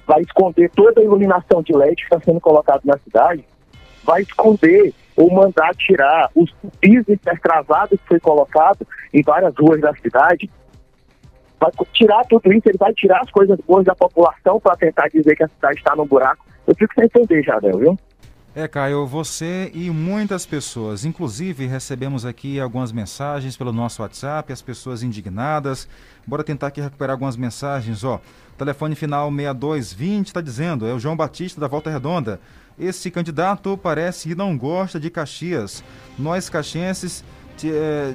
vai 0.06 0.20
esconder 0.22 0.70
toda 0.70 1.00
a 1.00 1.04
iluminação 1.04 1.62
de 1.62 1.72
LED 1.74 1.96
que 1.96 2.02
está 2.02 2.20
sendo 2.20 2.40
colocada 2.40 2.80
na 2.84 2.98
cidade, 2.98 3.44
vai 4.04 4.22
esconder 4.22 4.92
ou 5.16 5.30
mandar 5.30 5.74
tirar 5.74 6.30
os 6.34 6.52
pisos 6.80 7.08
intercravados 7.08 8.00
que 8.00 8.08
foi 8.08 8.20
colocado 8.20 8.86
em 9.12 9.22
várias 9.22 9.54
ruas 9.56 9.80
da 9.80 9.94
cidade, 9.94 10.50
vai 11.62 11.86
tirar 11.92 12.24
tudo 12.24 12.52
isso, 12.52 12.68
ele 12.68 12.78
vai 12.78 12.92
tirar 12.92 13.20
as 13.20 13.30
coisas 13.30 13.58
boas 13.66 13.84
da 13.84 13.94
população 13.94 14.58
para 14.58 14.76
tentar 14.76 15.08
dizer 15.08 15.36
que 15.36 15.44
a 15.44 15.48
cidade 15.48 15.78
está 15.78 15.94
no 15.94 16.04
buraco. 16.04 16.44
Eu 16.66 16.74
fico 16.74 16.92
sem 16.94 17.04
entender, 17.04 17.42
Jadel, 17.42 17.78
viu? 17.78 17.98
É, 18.54 18.68
Caio, 18.68 19.06
você 19.06 19.70
e 19.72 19.88
muitas 19.88 20.44
pessoas, 20.44 21.06
inclusive 21.06 21.66
recebemos 21.66 22.26
aqui 22.26 22.60
algumas 22.60 22.92
mensagens 22.92 23.56
pelo 23.56 23.72
nosso 23.72 24.02
WhatsApp, 24.02 24.52
as 24.52 24.60
pessoas 24.60 25.02
indignadas. 25.02 25.88
Bora 26.26 26.44
tentar 26.44 26.66
aqui 26.66 26.80
recuperar 26.80 27.14
algumas 27.14 27.36
mensagens, 27.36 28.04
ó. 28.04 28.20
Telefone 28.58 28.94
final 28.94 29.30
6220 29.30 30.26
está 30.26 30.40
dizendo, 30.42 30.86
é 30.86 30.92
o 30.92 30.98
João 30.98 31.16
Batista 31.16 31.60
da 31.60 31.66
Volta 31.66 31.90
Redonda. 31.90 32.38
Esse 32.78 33.10
candidato 33.10 33.78
parece 33.78 34.28
que 34.28 34.34
não 34.34 34.56
gosta 34.56 35.00
de 35.00 35.08
Caxias. 35.08 35.82
Nós 36.18 36.50
caxienses 36.50 37.24
é, 37.64 38.14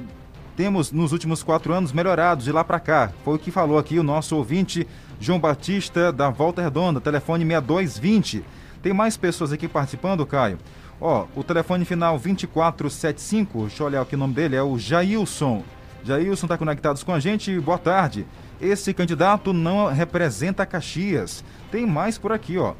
temos 0.58 0.90
nos 0.90 1.12
últimos 1.12 1.44
quatro 1.44 1.72
anos 1.72 1.92
melhorados 1.92 2.44
de 2.44 2.50
lá 2.50 2.64
para 2.64 2.80
cá. 2.80 3.12
Foi 3.24 3.36
o 3.36 3.38
que 3.38 3.48
falou 3.48 3.78
aqui 3.78 3.96
o 3.96 4.02
nosso 4.02 4.34
ouvinte 4.34 4.88
João 5.20 5.38
Batista 5.38 6.12
da 6.12 6.30
Volta 6.30 6.60
Redonda, 6.60 7.00
telefone 7.00 7.44
6220. 7.44 8.44
Tem 8.82 8.92
mais 8.92 9.16
pessoas 9.16 9.52
aqui 9.52 9.68
participando, 9.68 10.26
Caio? 10.26 10.58
Ó, 11.00 11.26
o 11.36 11.44
telefone 11.44 11.84
final 11.84 12.18
2475, 12.18 13.60
deixa 13.60 13.82
eu 13.84 13.86
olhar 13.86 14.02
aqui 14.02 14.16
o 14.16 14.18
nome 14.18 14.34
dele, 14.34 14.56
é 14.56 14.62
o 14.62 14.76
Jailson. 14.76 15.62
Jailson 16.02 16.46
está 16.46 16.58
conectado 16.58 17.04
com 17.04 17.12
a 17.12 17.20
gente, 17.20 17.56
boa 17.60 17.78
tarde. 17.78 18.26
Esse 18.60 18.92
candidato 18.92 19.52
não 19.52 19.86
representa 19.86 20.66
Caxias. 20.66 21.44
Tem 21.70 21.86
mais 21.86 22.18
por 22.18 22.32
aqui, 22.32 22.58
ó. 22.58 22.74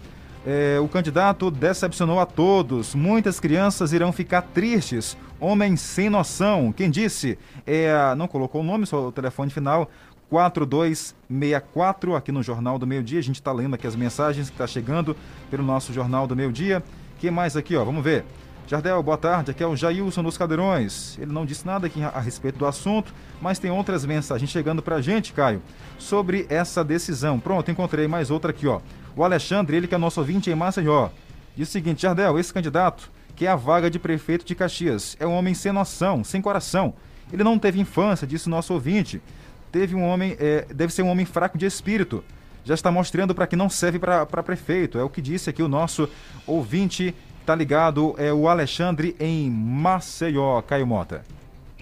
É, 0.44 0.80
o 0.80 0.88
candidato 0.88 1.48
decepcionou 1.48 2.18
a 2.18 2.26
todos. 2.26 2.94
Muitas 2.94 3.38
crianças 3.38 3.92
irão 3.92 4.10
ficar 4.12 4.42
tristes. 4.42 5.16
Homem 5.40 5.76
sem 5.76 6.10
noção. 6.10 6.72
Quem 6.72 6.90
disse? 6.90 7.38
É, 7.66 8.14
não 8.16 8.26
colocou 8.26 8.60
o 8.60 8.64
nome, 8.64 8.86
só 8.86 9.06
o 9.08 9.12
telefone 9.12 9.50
final. 9.50 9.88
4264 10.28 12.14
aqui 12.14 12.30
no 12.30 12.42
Jornal 12.42 12.78
do 12.78 12.86
Meio 12.86 13.02
Dia. 13.02 13.18
A 13.18 13.22
gente 13.22 13.36
está 13.36 13.52
lendo 13.52 13.74
aqui 13.74 13.86
as 13.86 13.96
mensagens 13.96 14.48
que 14.48 14.54
está 14.54 14.66
chegando 14.66 15.16
pelo 15.50 15.62
nosso 15.62 15.92
Jornal 15.92 16.26
do 16.26 16.34
Meio 16.36 16.52
Dia. 16.52 16.82
que 17.18 17.30
mais 17.30 17.56
aqui, 17.56 17.76
ó? 17.76 17.84
Vamos 17.84 18.02
ver. 18.02 18.24
Jardel, 18.66 19.02
boa 19.02 19.16
tarde. 19.16 19.50
Aqui 19.50 19.62
é 19.62 19.66
o 19.66 19.74
Jailson 19.74 20.22
dos 20.22 20.36
Cadeirões. 20.36 21.16
Ele 21.18 21.32
não 21.32 21.46
disse 21.46 21.66
nada 21.66 21.86
aqui 21.86 22.02
a 22.02 22.20
respeito 22.20 22.58
do 22.58 22.66
assunto, 22.66 23.14
mas 23.40 23.58
tem 23.58 23.70
outras 23.70 24.04
mensagens 24.04 24.50
chegando 24.50 24.82
para 24.82 24.96
a 24.96 25.00
gente, 25.00 25.32
Caio, 25.32 25.62
sobre 25.98 26.46
essa 26.50 26.84
decisão. 26.84 27.40
Pronto, 27.40 27.70
encontrei 27.70 28.06
mais 28.06 28.30
outra 28.30 28.50
aqui, 28.50 28.66
ó. 28.66 28.80
O 29.16 29.24
Alexandre, 29.24 29.76
ele 29.76 29.86
que 29.86 29.94
é 29.94 29.98
nosso 29.98 30.20
ouvinte 30.20 30.50
em 30.50 30.54
Maceió, 30.54 31.08
diz 31.56 31.68
o 31.68 31.72
seguinte: 31.72 32.02
Jardel, 32.02 32.38
esse 32.38 32.52
candidato 32.52 33.10
que 33.38 33.46
é 33.46 33.48
a 33.48 33.56
vaga 33.56 33.88
de 33.88 34.00
prefeito 34.00 34.44
de 34.44 34.52
Caxias 34.54 35.16
é 35.20 35.26
um 35.26 35.32
homem 35.32 35.54
sem 35.54 35.70
noção, 35.70 36.24
sem 36.24 36.42
coração. 36.42 36.92
Ele 37.32 37.44
não 37.44 37.56
teve 37.56 37.80
infância, 37.80 38.26
disse 38.26 38.50
nosso 38.50 38.74
ouvinte. 38.74 39.22
Teve 39.70 39.94
um 39.94 40.02
homem, 40.02 40.36
é, 40.40 40.66
deve 40.74 40.92
ser 40.92 41.02
um 41.02 41.08
homem 41.08 41.24
fraco 41.24 41.56
de 41.56 41.64
espírito. 41.64 42.24
Já 42.64 42.74
está 42.74 42.90
mostrando 42.90 43.36
para 43.36 43.46
que 43.46 43.54
não 43.54 43.70
serve 43.70 44.00
para 44.00 44.42
prefeito. 44.42 44.98
É 44.98 45.04
o 45.04 45.08
que 45.08 45.22
disse 45.22 45.48
aqui 45.48 45.62
o 45.62 45.68
nosso 45.68 46.08
ouvinte 46.46 47.14
Tá 47.46 47.54
ligado, 47.54 48.14
é 48.18 48.30
o 48.30 48.46
Alexandre 48.46 49.16
em 49.18 49.50
Maceió, 49.50 50.60
Caio 50.60 50.86
Mota. 50.86 51.22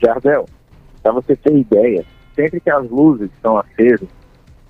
Jardel, 0.01 0.47
para 1.03 1.11
você 1.11 1.35
ter 1.35 1.57
ideia, 1.57 2.05
sempre 2.37 2.61
que 2.61 2.71
as 2.71 2.89
luzes 2.89 3.29
estão 3.33 3.59
acesas, 3.59 4.09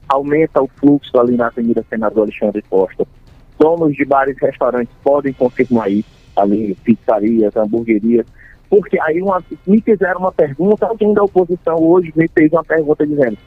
aumenta 0.08 0.62
o 0.62 0.66
fluxo 0.66 1.20
ali 1.20 1.36
na 1.36 1.48
Avenida 1.48 1.84
Senador 1.90 2.22
Alexandre 2.22 2.62
Costa. 2.62 3.06
Donos 3.58 3.94
de 3.94 4.06
bares 4.06 4.38
e 4.40 4.46
restaurantes 4.46 4.94
podem 5.04 5.34
confirmar 5.34 5.90
isso, 5.90 6.08
ali, 6.36 6.76
pizzarias, 6.84 7.56
hamburguerias, 7.56 8.26
porque 8.68 9.00
aí 9.00 9.22
uma, 9.22 9.42
me 9.66 9.80
fizeram 9.80 10.20
uma 10.20 10.32
pergunta, 10.32 10.86
alguém 10.86 11.14
da 11.14 11.22
oposição 11.22 11.76
hoje 11.76 12.12
me 12.16 12.28
fez 12.28 12.52
uma 12.52 12.64
pergunta 12.64 13.06
dizendo, 13.06 13.38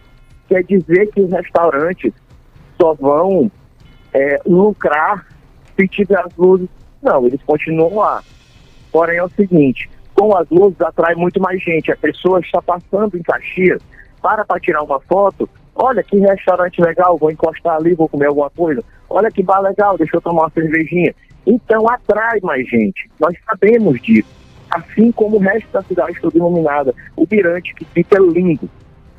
quer 0.47 0.63
dizer 0.63 1.07
que 1.07 1.21
os 1.21 1.31
restaurantes 1.31 2.13
só 2.81 2.93
vão 2.93 3.51
é, 4.13 4.39
lucrar 4.45 5.25
se 5.75 5.87
tiver 5.87 6.19
as 6.19 6.35
luzes 6.37 6.69
não, 7.01 7.25
eles 7.25 7.41
continuam 7.43 7.95
lá. 7.95 8.21
Porém, 8.91 9.17
é 9.17 9.23
o 9.23 9.29
seguinte: 9.29 9.89
com 10.13 10.35
as 10.35 10.47
luzes 10.49 10.79
atrai 10.81 11.15
muito 11.15 11.39
mais 11.39 11.61
gente. 11.61 11.91
A 11.91 11.97
pessoa 11.97 12.39
está 12.39 12.61
passando 12.61 13.17
em 13.17 13.23
Caxias, 13.23 13.81
para 14.21 14.45
para 14.45 14.59
tirar 14.59 14.83
uma 14.83 14.99
foto. 15.01 15.49
Olha 15.75 16.03
que 16.03 16.17
restaurante 16.17 16.81
legal, 16.81 17.17
vou 17.17 17.31
encostar 17.31 17.77
ali, 17.77 17.95
vou 17.95 18.09
comer 18.09 18.27
alguma 18.27 18.49
coisa. 18.49 18.83
Olha 19.09 19.31
que 19.31 19.41
bar 19.41 19.61
legal, 19.61 19.97
deixa 19.97 20.17
eu 20.17 20.21
tomar 20.21 20.43
uma 20.43 20.49
cervejinha. 20.49 21.15
Então 21.49 21.89
atrai 21.89 22.39
mais 22.43 22.67
gente. 22.67 23.09
Nós 23.19 23.35
sabemos 23.43 23.99
disso. 23.99 24.29
Assim 24.69 25.11
como 25.11 25.37
o 25.37 25.39
resto 25.39 25.67
da 25.71 25.81
cidade 25.81 26.21
toda 26.21 26.37
iluminada. 26.37 26.93
O 27.17 27.25
mirante 27.29 27.73
que 27.73 27.83
fica 27.85 28.19
lindo. 28.19 28.69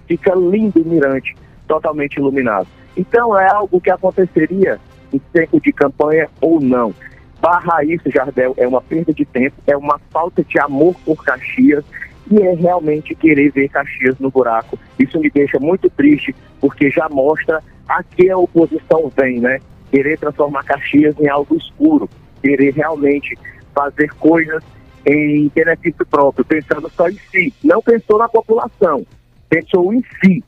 Fica 0.07 0.33
lindo 0.37 0.81
o 0.81 0.89
mirante, 0.89 1.37
totalmente 1.67 2.19
iluminado. 2.19 2.69
Então 2.97 3.37
é 3.37 3.51
algo 3.51 3.81
que 3.81 3.91
aconteceria 3.91 4.79
em 5.13 5.19
tempo 5.33 5.61
de 5.61 5.73
campanha 5.73 6.29
ou 6.41 6.61
não. 6.61 6.95
Barrar 7.41 7.85
isso, 7.85 8.09
Jardel, 8.09 8.55
é 8.57 8.69
uma 8.69 8.81
perda 8.81 9.13
de 9.13 9.25
tempo, 9.25 9.57
é 9.67 9.77
uma 9.77 9.99
falta 10.13 10.45
de 10.45 10.59
amor 10.61 10.95
por 11.05 11.25
Caxias 11.25 11.85
e 12.31 12.41
é 12.43 12.55
realmente 12.55 13.13
querer 13.17 13.51
ver 13.51 13.69
Caxias 13.71 14.17
no 14.21 14.31
buraco. 14.31 14.79
Isso 15.01 15.19
me 15.19 15.31
deixa 15.31 15.59
muito 15.59 15.91
triste, 15.91 16.33
porque 16.61 16.91
já 16.91 17.09
mostra 17.09 17.61
a 17.89 18.05
que 18.05 18.31
a 18.31 18.39
oposição 18.39 19.11
vem, 19.17 19.41
né? 19.41 19.59
Querer 19.91 20.19
transformar 20.19 20.63
Caxias 20.65 21.19
em 21.19 21.29
algo 21.29 21.57
escuro, 21.57 22.09
querer 22.43 22.75
realmente 22.75 23.37
fazer 23.75 24.11
coisas 24.15 24.63
em 25.07 25.49
benefício 25.55 26.05
próprio, 26.07 26.45
pensando 26.45 26.91
só 26.91 27.09
em 27.09 27.19
si. 27.31 27.53
Não 27.65 27.81
pensou 27.81 28.19
na 28.19 28.29
população, 28.29 29.07
pensou 29.49 29.93
em 29.93 30.03
si 30.23 30.45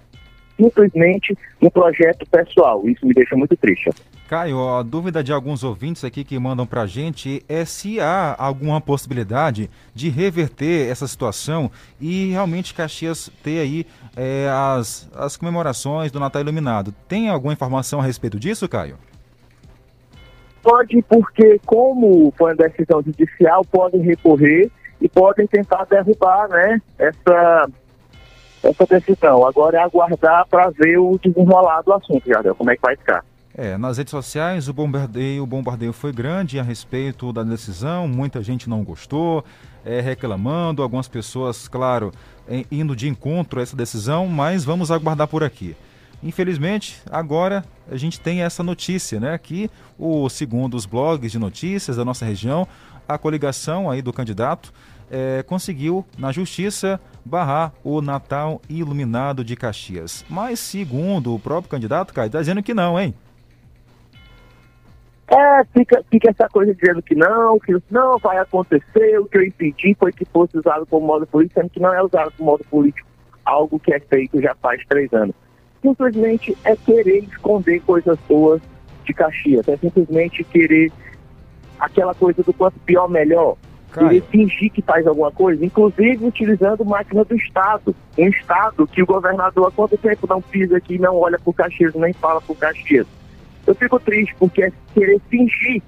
simplesmente 0.57 1.37
um 1.61 1.71
projeto 1.71 2.27
pessoal. 2.27 2.87
Isso 2.89 3.07
me 3.07 3.15
deixa 3.15 3.35
muito 3.35 3.57
triste. 3.57 3.91
Caio, 4.29 4.77
a 4.77 4.83
dúvida 4.83 5.23
de 5.23 5.31
alguns 5.31 5.63
ouvintes 5.63 6.05
aqui 6.05 6.25
que 6.25 6.39
mandam 6.39 6.67
para 6.67 6.83
a 6.83 6.87
gente 6.87 7.45
é 7.49 7.67
se 7.67 8.01
há 8.01 8.35
alguma 8.39 8.81
possibilidade 8.81 9.69
de 9.95 10.09
reverter 10.09 10.91
essa 10.91 11.07
situação 11.07 11.71
e 12.01 12.31
realmente 12.31 12.73
Caxias 12.73 13.31
ter 13.43 13.61
aí 13.61 13.87
é, 14.17 14.49
as, 14.51 15.11
as 15.15 15.37
comemorações 15.37 16.11
do 16.11 16.19
Natal 16.19 16.41
Iluminado. 16.41 16.95
Tem 17.07 17.29
alguma 17.29 17.53
informação 17.53 18.01
a 18.01 18.05
respeito 18.05 18.41
disso, 18.41 18.67
Caio? 18.67 18.97
Pode, 20.63 21.03
porque 21.03 21.61
como 21.67 22.33
foi 22.37 22.53
uma 22.53 22.69
decisão 22.69 23.03
judicial, 23.03 23.65
podem 23.65 24.01
recorrer 24.01 24.71
e 25.01 25.09
podem 25.09 25.47
tentar 25.47 25.85
derrubar 25.87 26.49
né, 26.49 26.81
essa, 26.99 27.69
essa 28.63 28.87
decisão. 28.87 29.45
Agora 29.45 29.79
é 29.79 29.83
aguardar 29.83 30.47
para 30.49 30.71
ver 30.71 30.99
o 30.99 31.19
desenrolar 31.19 31.83
do 31.83 31.93
assunto, 31.93 32.27
Jardel, 32.27 32.55
como 32.55 32.71
é 32.71 32.77
que 32.77 32.83
vai 32.83 32.97
ficar. 32.97 33.25
É, 33.55 33.77
nas 33.77 33.99
redes 33.99 34.13
sociais 34.13 34.67
o 34.69 34.73
bombardeio, 34.73 35.43
o 35.43 35.47
bombardeio 35.47 35.93
foi 35.93 36.11
grande 36.11 36.59
a 36.59 36.63
respeito 36.63 37.33
da 37.35 37.43
decisão, 37.43 38.09
muita 38.09 38.43
gente 38.43 38.71
não 38.71 38.83
gostou, 38.83 39.45
é, 39.85 40.01
reclamando, 40.01 40.83
algumas 40.83 41.07
pessoas, 41.07 41.69
claro, 41.69 42.13
é, 42.49 42.65
indo 42.71 42.97
de 42.97 43.09
encontro 43.09 43.61
a 43.61 43.63
essa 43.63 43.77
decisão, 43.77 44.27
mas 44.27 44.65
vamos 44.65 44.91
aguardar 44.91 45.29
por 45.29 45.45
aqui. 45.45 45.77
Infelizmente, 46.23 47.03
agora 47.11 47.65
a 47.91 47.97
gente 47.97 48.21
tem 48.21 48.43
essa 48.43 48.63
notícia, 48.63 49.19
né? 49.19 49.37
Que 49.39 49.71
o 49.99 50.29
segundo 50.29 50.75
os 50.75 50.87
blogs 50.87 51.33
de 51.33 51.39
notícias 51.39 51.97
da 51.97 52.05
nossa 52.05 52.25
região, 52.25 52.67
a 53.09 53.19
coligação 53.19 53.91
aí 53.91 54.01
do 54.01 54.13
candidato 54.13 54.73
é, 55.11 55.43
conseguiu 55.43 56.07
na 56.17 56.33
justiça 56.33 57.01
barrar 57.25 57.73
o 57.85 58.01
Natal 58.01 58.63
Iluminado 58.69 59.45
de 59.45 59.57
Caxias. 59.57 60.25
Mas 60.31 60.61
segundo 60.61 61.35
o 61.35 61.39
próprio 61.39 61.71
candidato, 61.71 62.15
Caio, 62.15 62.27
está 62.27 62.39
dizendo 62.39 62.63
que 62.63 62.73
não, 62.73 62.99
hein? 62.99 63.15
É, 65.29 65.65
fica, 65.73 66.05
fica 66.11 66.31
essa 66.31 66.49
coisa 66.49 66.75
dizendo 66.75 67.03
que 67.03 67.15
não, 67.15 67.59
que 67.59 67.75
não 67.91 68.19
vai 68.19 68.39
acontecer, 68.39 69.19
o 69.19 69.27
que 69.27 69.39
eu 69.39 69.43
impedi 69.43 69.97
foi 69.99 70.13
que 70.13 70.27
fosse 70.27 70.59
usado 70.59 70.85
como 70.87 71.07
modo 71.07 71.27
político, 71.27 71.61
sendo 71.61 71.71
que 71.71 71.81
não 71.81 71.93
é 71.93 72.03
usado 72.03 72.33
como 72.37 72.51
modo 72.51 72.65
político, 72.65 73.09
algo 73.45 73.81
que 73.81 73.95
é 73.95 74.01
feito 74.01 74.41
já 74.43 74.55
faz 74.61 74.83
três 74.87 75.13
anos. 75.13 75.35
Simplesmente 75.83 76.57
é 76.65 76.77
querer 76.77 77.25
esconder 77.25 77.81
coisas 77.81 78.17
boas 78.29 78.63
de 79.05 79.13
Caxias, 79.13 79.67
é 79.69 79.77
simplesmente 79.77 80.45
querer 80.45 80.93
aquela 81.79 82.15
coisa 82.15 82.43
do 82.43 82.53
quanto 82.53 82.79
pior, 82.81 83.09
melhor. 83.09 83.57
Querer 83.93 84.23
fingir 84.31 84.71
que 84.73 84.81
faz 84.81 85.07
alguma 85.07 85.31
coisa, 85.31 85.63
inclusive 85.63 86.25
utilizando 86.25 86.83
máquina 86.83 87.25
do 87.25 87.37
Estado. 87.37 87.95
Um 88.17 88.29
Estado 88.29 88.87
que 88.87 89.03
o 89.03 89.07
governador 89.07 89.67
há 89.67 89.71
quanto 89.71 89.99
tempo 89.99 90.27
não 90.27 90.41
pisa 90.41 90.79
aqui, 90.79 90.99
não 90.99 91.17
olha 91.17 91.39
para 91.39 91.51
o 91.51 91.53
Caxias, 91.53 91.95
nem 91.95 92.13
fala 92.15 92.41
para 92.41 92.53
o 92.53 92.57
Caxias. 92.57 93.07
Eu 93.67 93.75
fico 93.75 94.01
triste 94.01 94.35
porque 94.39 94.63
é 94.63 94.73
querer 94.95 95.21
fingir 95.29 95.83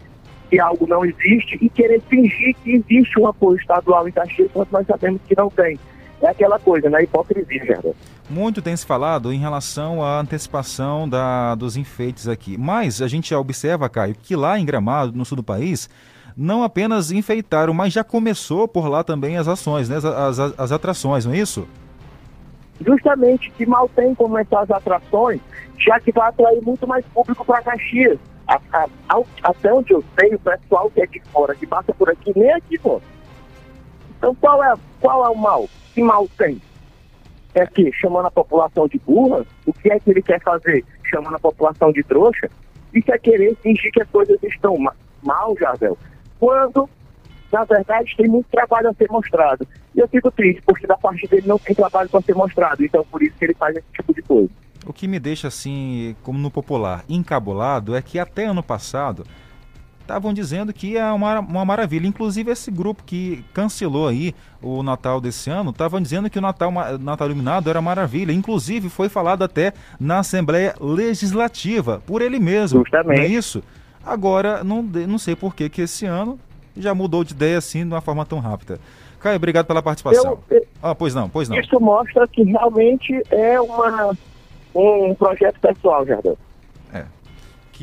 que 0.51 0.61
algo 0.61 0.87
não 0.87 1.03
existe 1.05 1.59
e 1.63 1.71
querer 1.71 2.01
fingir 2.03 2.55
que 2.63 2.73
existe 2.73 3.19
um 3.19 3.27
apoio 3.27 3.57
estadual 3.57 4.07
em 4.07 4.13
Caxias 4.13 4.51
quando 4.53 4.71
nós 4.71 4.87
sabemos 4.87 5.23
que 5.27 5.35
não 5.37 5.49
tem. 5.49 5.79
É 6.21 6.29
aquela 6.29 6.59
coisa, 6.59 6.91
na 6.91 6.99
né? 6.99 7.05
hipocrisia, 7.05 7.65
Gerardo. 7.65 7.97
Muito 8.29 8.63
tem 8.63 8.75
se 8.77 8.87
falado 8.87 9.33
em 9.33 9.39
relação 9.39 10.03
à 10.03 10.19
antecipação 10.19 11.09
da, 11.09 11.55
dos 11.55 11.77
enfeites 11.77 12.27
aqui. 12.27 12.57
Mas 12.57 13.03
a 13.03 13.09
gente 13.09 13.31
já 13.31 13.39
observa, 13.39 13.89
Caio, 13.89 14.15
que 14.15 14.35
lá 14.35 14.59
em 14.59 14.65
Gramado, 14.65 15.17
no 15.17 15.25
sul 15.25 15.37
do 15.37 15.43
país, 15.43 15.91
não 16.37 16.63
apenas 16.63 17.13
enfeitaram, 17.13 17.75
mas 17.75 17.93
já 17.93 18.03
começou 18.03 18.67
por 18.67 18.89
lá 18.89 19.05
também 19.05 19.37
as 19.37 19.47
ações, 19.47 19.89
né? 19.89 19.97
as, 19.97 20.05
as, 20.05 20.59
as 20.59 20.73
atrações, 20.73 21.27
não 21.27 21.35
é 21.35 21.39
isso? 21.39 21.69
Justamente 22.85 23.51
que 23.53 23.67
mal 23.67 23.89
tem 23.95 24.15
começar 24.15 24.61
as 24.61 24.71
atrações, 24.71 25.41
já 25.79 26.01
que 26.01 26.11
vai 26.11 26.29
atrair 26.29 26.61
muito 26.63 26.87
mais 26.87 27.05
público 27.07 27.45
para 27.45 27.63
Caxias. 27.63 28.19
A, 28.49 28.61
a, 28.73 28.87
a, 29.09 29.23
até 29.43 29.73
onde 29.73 29.93
eu 29.93 30.05
sei, 30.19 30.35
o 30.35 30.39
pessoal 30.39 30.91
que 30.91 31.01
é 31.01 31.07
de 31.07 31.21
fora, 31.33 31.55
que 31.55 31.67
passa 31.67 31.95
por 31.95 32.11
aqui, 32.11 32.33
nem 32.35 32.53
aqui, 32.53 32.79
pô. 32.79 33.01
Então 34.19 34.35
qual 34.35 34.63
é, 34.65 34.75
qual 35.01 35.25
é 35.25 35.29
o 35.29 35.37
mal? 35.37 35.69
Que 35.95 36.03
mal 36.03 36.29
tem? 36.37 36.61
É 37.55 37.67
que 37.67 37.93
chamando 37.93 38.27
a 38.27 38.31
população 38.31 38.89
de 38.89 38.99
burra, 38.99 39.47
o 39.65 39.73
que 39.73 39.91
é 39.91 39.99
que 39.99 40.11
ele 40.11 40.23
quer 40.23 40.41
fazer? 40.43 40.85
Chamando 41.05 41.37
a 41.37 41.39
população 41.39 41.93
de 41.93 42.03
trouxa? 42.03 42.51
Isso 42.93 43.13
é 43.13 43.19
querer 43.19 43.57
fingir 43.63 43.93
que 43.93 44.03
as 44.03 44.09
coisas 44.09 44.43
estão 44.43 44.77
mal, 45.23 45.57
Jardel, 45.59 45.97
quando, 46.39 46.89
na 47.53 47.65
verdade, 47.65 48.15
tem 48.17 48.29
muito 48.29 48.47
trabalho 48.51 48.91
a 48.91 48.95
ser 48.95 49.09
mostrado. 49.11 49.67
E 49.95 50.01
eu 50.01 50.09
fico 50.09 50.31
triste, 50.31 50.63
porque 50.67 50.87
da 50.87 50.97
parte 50.97 51.27
dele 51.29 51.47
não 51.47 51.59
tem 51.59 51.75
trabalho 51.75 52.09
para 52.09 52.21
ser 52.21 52.35
mostrado, 52.35 52.85
então 52.85 53.05
por 53.11 53.23
isso 53.23 53.37
que 53.39 53.45
ele 53.45 53.55
faz 53.55 53.77
esse 53.77 53.87
tipo 53.93 54.13
de 54.13 54.23
coisa. 54.23 54.51
O 54.87 54.93
que 54.93 55.09
me 55.09 55.19
deixa 55.19 55.49
assim, 55.49 56.15
como 56.23 56.39
no 56.39 56.51
popular, 56.51 57.05
encabulado 57.09 57.97
é 57.97 58.03
que 58.03 58.19
até 58.19 58.45
ano 58.45 58.63
passado 58.63 59.25
estavam 60.05 60.33
dizendo 60.33 60.73
que 60.73 60.97
é 60.97 61.11
uma, 61.11 61.41
uma 61.41 61.65
maravilha. 61.65 62.07
Inclusive 62.07 62.51
esse 62.51 62.71
grupo 62.71 63.03
que 63.05 63.45
cancelou 63.53 64.07
aí 64.07 64.35
o 64.63 64.83
Natal 64.83 65.21
desse 65.21 65.51
ano, 65.51 65.71
estavam 65.71 66.01
dizendo 66.01 66.31
que 66.31 66.39
o 66.39 66.43
Natal, 66.43 66.71
Natal 67.01 67.27
Iluminado 67.27 67.69
era 67.69 67.83
maravilha. 67.83 68.33
Inclusive 68.33 68.89
foi 68.89 69.09
falado 69.09 69.43
até 69.43 69.73
na 69.99 70.21
Assembleia 70.21 70.75
Legislativa, 70.81 72.03
por 72.07 72.23
ele 72.23 72.39
mesmo. 72.39 72.81
Justamente. 72.81 73.19
Não 73.19 73.25
é 73.25 73.27
isso? 73.27 73.63
Agora, 74.05 74.63
não, 74.63 74.83
não 74.83 75.19
sei 75.19 75.35
por 75.35 75.55
que, 75.55 75.69
que 75.69 75.83
esse 75.83 76.07
ano 76.07 76.39
já 76.77 76.95
mudou 76.95 77.25
de 77.25 77.33
ideia 77.33 77.59
assim 77.59 77.87
de 77.87 77.93
uma 77.93 78.01
forma 78.01 78.25
tão 78.25 78.39
rápida. 78.39 78.79
Caio, 79.19 79.37
obrigado 79.37 79.67
pela 79.67 79.83
participação. 79.83 80.39
Eu, 80.51 80.59
eu, 80.59 80.67
ah, 80.83 80.95
pois 80.95 81.15
não, 81.15 81.29
pois 81.31 81.49
não. 81.49 81.59
Isso 81.59 81.81
mostra 81.81 82.29
que 82.29 82.43
realmente 82.43 83.23
é 83.31 83.59
uma, 83.59 84.13
um 84.75 85.15
projeto 85.15 85.59
pessoal, 85.61 86.05
Jardel. 86.05 86.37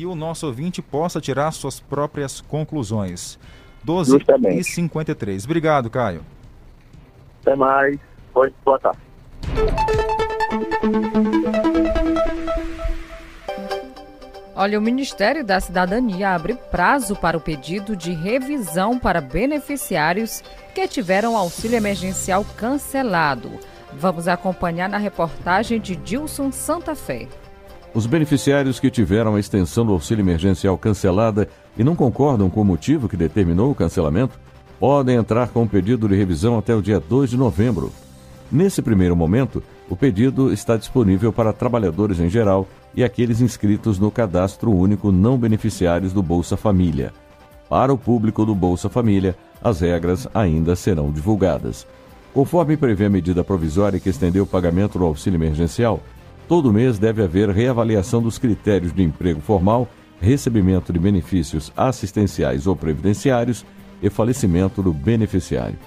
Que 0.02 0.06
o 0.06 0.16
nosso 0.16 0.48
ouvinte 0.48 0.82
possa 0.82 1.20
tirar 1.20 1.52
suas 1.52 1.78
próprias 1.78 2.40
conclusões. 2.40 3.38
12 3.84 4.10
Justamente. 4.10 4.58
e 4.58 4.64
53. 4.64 5.44
Obrigado, 5.44 5.88
Caio. 5.88 6.22
Até 7.40 7.54
mais. 7.54 8.00
Boa 8.34 8.80
tarde. 8.80 8.98
Olha, 14.56 14.76
o 14.76 14.82
Ministério 14.82 15.44
da 15.44 15.60
Cidadania 15.60 16.30
abre 16.34 16.54
prazo 16.54 17.14
para 17.14 17.38
o 17.38 17.40
pedido 17.40 17.94
de 17.94 18.10
revisão 18.12 18.98
para 18.98 19.20
beneficiários 19.20 20.42
que 20.74 20.88
tiveram 20.88 21.36
auxílio 21.36 21.76
emergencial 21.76 22.44
cancelado. 22.56 23.52
Vamos 23.92 24.26
acompanhar 24.26 24.88
na 24.88 24.98
reportagem 24.98 25.80
de 25.80 25.94
Dilson 25.94 26.50
Santa 26.50 26.96
Fé. 26.96 27.28
Os 27.94 28.06
beneficiários 28.06 28.80
que 28.80 28.90
tiveram 28.90 29.34
a 29.34 29.40
extensão 29.40 29.84
do 29.84 29.92
auxílio 29.92 30.22
emergencial 30.22 30.78
cancelada 30.78 31.46
e 31.76 31.84
não 31.84 31.94
concordam 31.94 32.48
com 32.48 32.62
o 32.62 32.64
motivo 32.64 33.06
que 33.06 33.18
determinou 33.18 33.70
o 33.70 33.74
cancelamento 33.74 34.40
podem 34.80 35.16
entrar 35.16 35.48
com 35.48 35.62
o 35.62 35.68
pedido 35.68 36.08
de 36.08 36.16
revisão 36.16 36.58
até 36.58 36.74
o 36.74 36.80
dia 36.80 36.98
2 36.98 37.30
de 37.30 37.36
novembro. 37.36 37.92
Nesse 38.50 38.80
primeiro 38.80 39.14
momento, 39.14 39.62
o 39.90 39.96
pedido 39.96 40.50
está 40.50 40.76
disponível 40.76 41.32
para 41.32 41.52
trabalhadores 41.52 42.18
em 42.18 42.30
geral 42.30 42.66
e 42.94 43.04
aqueles 43.04 43.42
inscritos 43.42 43.98
no 43.98 44.10
Cadastro 44.10 44.72
Único 44.72 45.12
Não 45.12 45.36
Beneficiários 45.36 46.14
do 46.14 46.22
Bolsa 46.22 46.56
Família. 46.56 47.12
Para 47.68 47.92
o 47.92 47.98
público 47.98 48.46
do 48.46 48.54
Bolsa 48.54 48.88
Família, 48.88 49.36
as 49.62 49.80
regras 49.80 50.26
ainda 50.32 50.74
serão 50.74 51.12
divulgadas. 51.12 51.86
Conforme 52.32 52.76
prevê 52.76 53.04
a 53.04 53.10
medida 53.10 53.44
provisória 53.44 54.00
que 54.00 54.08
estendeu 54.08 54.44
o 54.44 54.46
pagamento 54.46 54.98
do 54.98 55.04
auxílio 55.04 55.36
emergencial, 55.36 56.00
todo 56.52 56.70
mês 56.70 56.98
deve 56.98 57.22
haver 57.22 57.48
reavaliação 57.48 58.20
dos 58.20 58.36
critérios 58.36 58.92
de 58.92 59.02
emprego 59.02 59.40
formal, 59.40 59.88
recebimento 60.20 60.92
de 60.92 60.98
benefícios 60.98 61.72
assistenciais 61.74 62.66
ou 62.66 62.76
previdenciários 62.76 63.64
e 64.02 64.10
falecimento 64.10 64.82
do 64.82 64.92
beneficiário. 64.92 65.78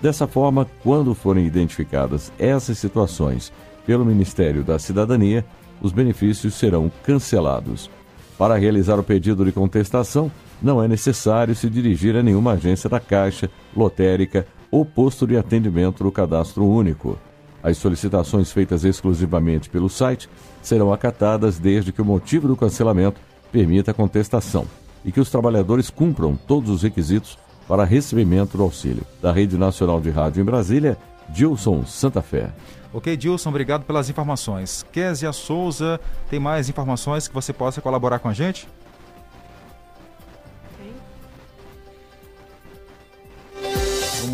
Dessa 0.00 0.28
forma, 0.28 0.64
quando 0.80 1.12
forem 1.12 1.44
identificadas 1.44 2.32
essas 2.38 2.78
situações 2.78 3.52
pelo 3.84 4.04
Ministério 4.04 4.62
da 4.62 4.78
Cidadania, 4.78 5.44
os 5.80 5.90
benefícios 5.90 6.54
serão 6.54 6.88
cancelados. 7.02 7.90
Para 8.38 8.56
realizar 8.56 9.00
o 9.00 9.02
pedido 9.02 9.44
de 9.44 9.50
contestação, 9.50 10.30
não 10.62 10.80
é 10.80 10.86
necessário 10.86 11.52
se 11.52 11.68
dirigir 11.68 12.14
a 12.14 12.22
nenhuma 12.22 12.52
agência 12.52 12.88
da 12.88 13.00
Caixa, 13.00 13.50
lotérica 13.76 14.46
ou 14.70 14.84
posto 14.84 15.26
de 15.26 15.36
atendimento 15.36 16.04
do 16.04 16.12
Cadastro 16.12 16.64
Único. 16.64 17.18
As 17.62 17.78
solicitações 17.78 18.50
feitas 18.50 18.84
exclusivamente 18.84 19.70
pelo 19.70 19.88
site 19.88 20.28
serão 20.60 20.92
acatadas 20.92 21.58
desde 21.58 21.92
que 21.92 22.02
o 22.02 22.04
motivo 22.04 22.48
do 22.48 22.56
cancelamento 22.56 23.20
permita 23.52 23.92
a 23.92 23.94
contestação 23.94 24.66
e 25.04 25.12
que 25.12 25.20
os 25.20 25.30
trabalhadores 25.30 25.90
cumpram 25.90 26.34
todos 26.34 26.70
os 26.70 26.82
requisitos 26.82 27.38
para 27.68 27.84
recebimento 27.84 28.56
do 28.56 28.62
auxílio. 28.62 29.04
Da 29.20 29.32
Rede 29.32 29.56
Nacional 29.56 30.00
de 30.00 30.10
Rádio 30.10 30.42
em 30.42 30.44
Brasília, 30.44 30.98
Dilson 31.28 31.84
Santa 31.86 32.20
Fé. 32.20 32.50
Ok, 32.92 33.16
Dilson, 33.16 33.48
obrigado 33.48 33.84
pelas 33.84 34.10
informações. 34.10 34.84
Késia 34.92 35.32
Souza, 35.32 36.00
tem 36.28 36.38
mais 36.38 36.68
informações 36.68 37.26
que 37.26 37.34
você 37.34 37.52
possa 37.52 37.80
colaborar 37.80 38.18
com 38.18 38.28
a 38.28 38.34
gente? 38.34 38.68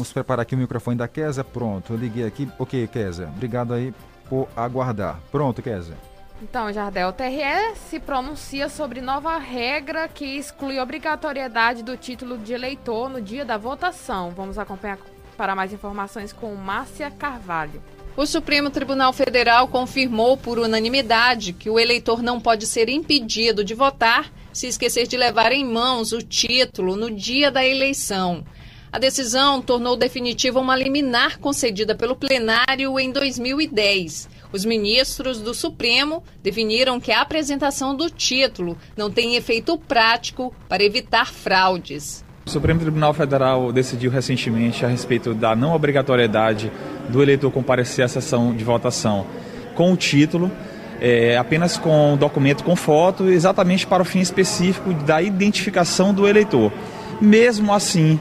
Vamos 0.09 0.14
preparar 0.14 0.42
aqui 0.42 0.54
o 0.54 0.59
microfone 0.59 0.96
da 0.96 1.06
Késia. 1.06 1.44
Pronto, 1.44 1.92
eu 1.92 1.98
liguei 1.98 2.24
aqui. 2.24 2.48
Ok, 2.59 2.86
Késia, 2.86 3.26
obrigado 3.26 3.74
aí 3.74 3.92
por 4.26 4.48
aguardar. 4.56 5.20
Pronto, 5.30 5.61
Késia. 5.61 5.98
Então, 6.42 6.72
Jardel, 6.72 7.09
o 7.09 7.12
TRE 7.12 7.76
se 7.76 8.00
pronuncia 8.00 8.70
sobre 8.70 9.02
nova 9.02 9.36
regra 9.36 10.09
que 10.09 10.24
exclui 10.24 10.78
a 10.78 10.82
obrigatoriedade 10.82 11.82
do 11.82 11.94
título 11.94 12.38
de 12.38 12.54
eleitor 12.54 13.11
no 13.11 13.20
dia 13.20 13.44
da 13.44 13.59
votação. 13.59 14.30
Vamos 14.30 14.56
acompanhar 14.56 14.98
para 15.36 15.54
mais 15.54 15.74
informações 15.74 16.32
com 16.32 16.54
Márcia 16.54 17.11
Carvalho. 17.11 17.82
O 18.16 18.24
Supremo 18.24 18.70
Tribunal 18.70 19.12
Federal 19.12 19.68
confirmou 19.68 20.38
por 20.38 20.59
unanimidade 20.59 21.52
que 21.52 21.68
o 21.68 21.78
eleitor 21.78 22.22
não 22.22 22.40
pode 22.40 22.66
ser 22.66 22.88
impedido 22.88 23.62
de 23.62 23.74
votar 23.74 24.32
se 24.54 24.66
esquecer 24.66 25.06
de 25.06 25.16
levar 25.16 25.52
em 25.52 25.64
mãos 25.64 26.12
o 26.12 26.22
título 26.22 26.96
no 26.96 27.11
dia 27.11 27.50
da 27.50 27.64
eleição. 27.64 28.44
A 28.91 28.99
decisão 28.99 29.61
tornou 29.61 29.97
definitiva 29.97 30.59
uma 30.59 30.74
liminar 30.74 31.39
concedida 31.39 31.95
pelo 31.95 32.16
plenário 32.16 32.99
em 32.99 33.12
2010. 33.12 34.28
Os 34.51 34.64
ministros 34.64 35.43
do 35.43 35.53
Supremo 35.53 36.22
definiram 36.43 36.99
que 36.99 37.12
a 37.12 37.20
apresentação 37.20 37.95
do 37.95 38.09
título 38.09 38.78
não 38.97 39.11
tem 39.11 39.36
efeito 39.36 39.76
prático 39.76 40.55
para 40.66 40.82
evitar 40.82 41.30
fraudes. 41.30 42.24
O 42.47 42.51
Supremo 42.51 42.80
Tribunal 42.80 43.12
Federal 43.12 43.70
decidiu 43.70 44.11
recentemente 44.11 44.82
a 44.86 44.89
respeito 44.89 45.34
da 45.34 45.55
não 45.55 45.74
obrigatoriedade 45.74 46.72
do 47.11 47.22
eleitor 47.22 47.51
comparecer 47.53 48.07
à 48.07 48.09
sessão 48.09 48.57
de 48.57 48.64
votação 48.64 49.26
com 49.74 49.93
o 49.93 49.97
título, 49.99 50.51
é, 50.99 51.36
apenas 51.36 51.76
com 51.76 52.16
documento 52.16 52.64
com 52.64 52.74
foto, 52.74 53.28
exatamente 53.28 53.86
para 53.86 54.03
o 54.03 54.05
fim 54.05 54.20
específico 54.20 54.95
da 54.95 55.20
identificação 55.20 56.14
do 56.14 56.26
eleitor. 56.26 56.72
Mesmo 57.20 57.70
assim, 57.74 58.18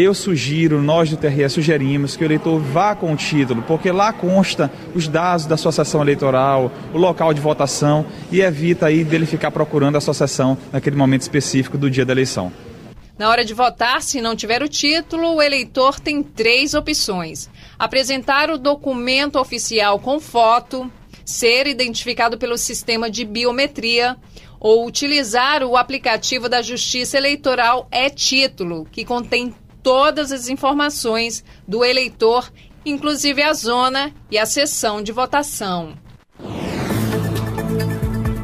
eu 0.00 0.14
sugiro, 0.14 0.80
nós 0.80 1.10
do 1.10 1.16
TRE 1.16 1.48
sugerimos 1.50 2.16
que 2.16 2.22
o 2.22 2.26
eleitor 2.26 2.60
vá 2.60 2.94
com 2.94 3.12
o 3.12 3.16
título, 3.16 3.62
porque 3.62 3.90
lá 3.90 4.12
consta 4.12 4.70
os 4.94 5.08
dados 5.08 5.44
da 5.44 5.56
sessão 5.56 6.00
eleitoral, 6.00 6.70
o 6.94 6.98
local 6.98 7.34
de 7.34 7.40
votação 7.40 8.06
e 8.30 8.40
evita 8.40 8.86
aí 8.86 9.02
dele 9.02 9.26
ficar 9.26 9.50
procurando 9.50 9.96
a 9.96 10.00
sessão 10.00 10.56
naquele 10.72 10.94
momento 10.94 11.22
específico 11.22 11.76
do 11.76 11.90
dia 11.90 12.06
da 12.06 12.12
eleição. 12.12 12.52
Na 13.18 13.28
hora 13.28 13.44
de 13.44 13.52
votar, 13.52 14.00
se 14.00 14.20
não 14.20 14.36
tiver 14.36 14.62
o 14.62 14.68
título, 14.68 15.34
o 15.34 15.42
eleitor 15.42 15.98
tem 15.98 16.22
três 16.22 16.74
opções: 16.74 17.50
apresentar 17.76 18.50
o 18.50 18.58
documento 18.58 19.36
oficial 19.40 19.98
com 19.98 20.20
foto, 20.20 20.88
ser 21.24 21.66
identificado 21.66 22.38
pelo 22.38 22.56
sistema 22.56 23.10
de 23.10 23.24
biometria 23.24 24.16
ou 24.60 24.86
utilizar 24.86 25.64
o 25.64 25.76
aplicativo 25.76 26.48
da 26.48 26.62
Justiça 26.62 27.16
Eleitoral 27.16 27.88
é-Título, 27.90 28.86
que 28.92 29.04
contém 29.04 29.52
todas 29.88 30.32
as 30.32 30.50
informações 30.50 31.42
do 31.66 31.82
eleitor, 31.82 32.52
inclusive 32.84 33.42
a 33.42 33.54
zona 33.54 34.12
e 34.30 34.36
a 34.36 34.44
sessão 34.44 35.02
de 35.02 35.12
votação. 35.12 35.94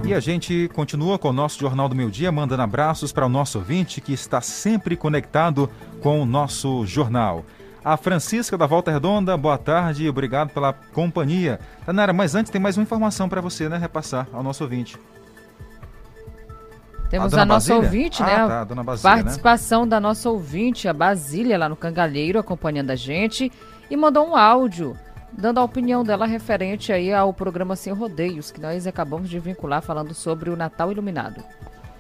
E 0.07 0.15
a 0.15 0.21
gente 0.21 0.71
continua 0.73 1.19
com 1.19 1.29
o 1.29 1.35
nosso 1.35 1.61
Jornal 1.61 1.87
do 1.87 1.95
Meio 1.95 2.11
Dia, 2.11 2.33
mandando 2.33 2.63
abraços 2.63 3.13
para 3.13 3.27
o 3.27 3.29
nosso 3.29 3.59
ouvinte 3.59 4.01
que 4.01 4.15
está 4.15 4.41
sempre 4.41 4.97
conectado 4.97 5.69
com 6.01 6.23
o 6.23 6.25
nosso 6.25 6.87
jornal. 6.87 7.45
A 7.85 7.99
Francisca 7.99 8.57
da 8.57 8.65
Volta 8.65 8.91
Redonda, 8.91 9.37
boa 9.37 9.59
tarde, 9.59 10.09
obrigado 10.09 10.49
pela 10.49 10.73
companhia. 10.73 11.61
Tanara, 11.85 12.15
mas 12.15 12.35
antes 12.35 12.51
tem 12.51 12.59
mais 12.59 12.79
uma 12.79 12.85
informação 12.85 13.29
para 13.29 13.43
você, 13.43 13.69
né, 13.69 13.77
repassar 13.77 14.27
ao 14.33 14.43
nosso 14.43 14.65
ouvinte. 14.65 14.97
Temos 17.11 17.35
a, 17.35 17.43
a 17.43 17.45
nossa 17.45 17.75
Basília? 17.75 17.89
ouvinte, 17.89 18.23
ah, 18.23 18.27
né? 18.27 18.37
Tá, 18.37 18.65
dona 18.65 18.83
Basília, 18.83 19.17
Participação 19.17 19.83
né? 19.83 19.91
da 19.91 20.01
nossa 20.01 20.31
ouvinte, 20.31 20.89
a 20.89 20.93
Basília, 20.93 21.59
lá 21.59 21.69
no 21.69 21.77
Cangalheiro, 21.77 22.39
acompanhando 22.39 22.91
a 22.91 22.97
gente, 22.97 23.53
e 23.91 23.97
mandou 23.97 24.27
um 24.29 24.37
áudio 24.37 24.97
dando 25.37 25.59
a 25.59 25.65
opinião 25.65 26.05
dela 26.05 26.27
referente 26.27 26.93
aí 26.93 27.13
ao 27.13 27.33
programa 27.33 27.77
Sem 27.77 27.93
Rodeios, 27.93 28.51
que 28.51 28.61
nós 28.61 28.87
acabamos 28.87 29.29
de 29.29 29.39
vincular 29.39 29.83
falando 29.83 30.15
sobre 30.15 30.51
o 30.51 30.57
Natal 30.57 30.93
Iluminado. 30.93 31.43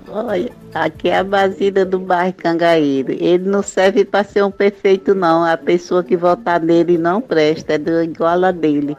Olha, 0.08 0.52
aqui 0.74 1.08
é 1.08 1.18
a 1.18 1.24
Basília 1.24 1.84
do 1.84 1.98
bairro 1.98 2.34
Cangaíro. 2.34 3.12
Ele 3.12 3.48
não 3.48 3.62
serve 3.62 4.04
para 4.04 4.22
ser 4.22 4.44
um 4.44 4.50
perfeito, 4.50 5.14
não. 5.14 5.44
A 5.44 5.56
pessoa 5.56 6.04
que 6.04 6.16
votar 6.16 6.60
nele 6.60 6.98
não 6.98 7.20
presta, 7.20 7.74
é 7.74 7.78
do, 7.78 8.02
igual 8.02 8.44
a 8.44 8.52
dele. 8.52 8.96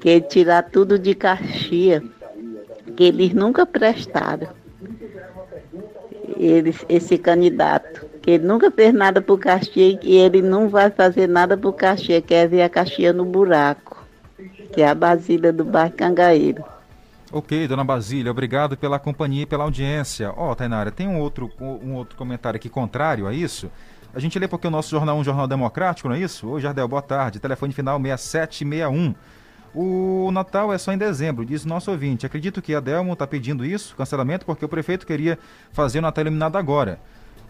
Que 0.00 0.08
ele 0.08 0.20
tirar 0.22 0.64
tudo 0.64 0.98
de 0.98 1.14
caixia, 1.14 2.02
que 2.96 3.04
eles 3.04 3.32
nunca 3.32 3.64
prestaram. 3.64 4.48
Eles, 6.36 6.84
esse 6.88 7.18
candidato, 7.18 8.06
que 8.20 8.32
ele 8.32 8.46
nunca 8.46 8.70
fez 8.70 8.92
nada 8.92 9.20
por 9.20 9.38
Caxias 9.38 9.98
e 10.02 10.16
ele 10.16 10.42
não 10.42 10.68
vai 10.68 10.90
fazer 10.90 11.28
nada 11.28 11.56
por 11.56 11.72
Caxias, 11.72 12.22
quer 12.26 12.48
ver 12.48 12.62
a 12.62 12.68
Caxias 12.68 13.14
no 13.14 13.24
buraco, 13.24 14.04
que 14.72 14.82
é 14.82 14.88
a 14.88 14.94
Basília 14.94 15.52
do 15.52 15.64
bairro 15.64 15.92
Cangaíro. 15.92 16.64
Ok, 17.34 17.66
dona 17.66 17.82
Basília, 17.82 18.30
obrigado 18.30 18.76
pela 18.76 18.98
companhia 18.98 19.44
e 19.44 19.46
pela 19.46 19.64
audiência. 19.64 20.32
Ó, 20.36 20.50
oh, 20.50 20.54
Tainara, 20.54 20.90
tem 20.90 21.08
um 21.08 21.18
outro, 21.18 21.50
um 21.58 21.94
outro 21.94 22.14
comentário 22.14 22.58
aqui 22.58 22.68
contrário 22.68 23.26
a 23.26 23.32
isso. 23.32 23.70
A 24.14 24.20
gente 24.20 24.38
lê 24.38 24.46
porque 24.46 24.66
o 24.66 24.70
nosso 24.70 24.90
jornal 24.90 25.16
é 25.16 25.20
um 25.20 25.24
jornal 25.24 25.46
democrático, 25.46 26.06
não 26.08 26.14
é 26.14 26.18
isso? 26.18 26.46
Oi, 26.48 26.60
Jardel, 26.60 26.86
boa 26.86 27.00
tarde. 27.00 27.40
Telefone 27.40 27.72
final 27.72 27.98
6761. 27.98 29.14
O 29.74 30.30
Natal 30.32 30.72
é 30.72 30.78
só 30.78 30.92
em 30.92 30.98
dezembro, 30.98 31.44
diz 31.44 31.64
nosso 31.64 31.90
ouvinte. 31.90 32.26
Acredito 32.26 32.60
que 32.60 32.74
a 32.74 32.80
Delmo 32.80 33.14
está 33.14 33.26
pedindo 33.26 33.64
isso, 33.64 33.96
cancelamento, 33.96 34.44
porque 34.44 34.64
o 34.64 34.68
prefeito 34.68 35.06
queria 35.06 35.38
fazer 35.72 36.00
o 36.00 36.02
Natal 36.02 36.22
eliminado 36.22 36.56
agora. 36.56 37.00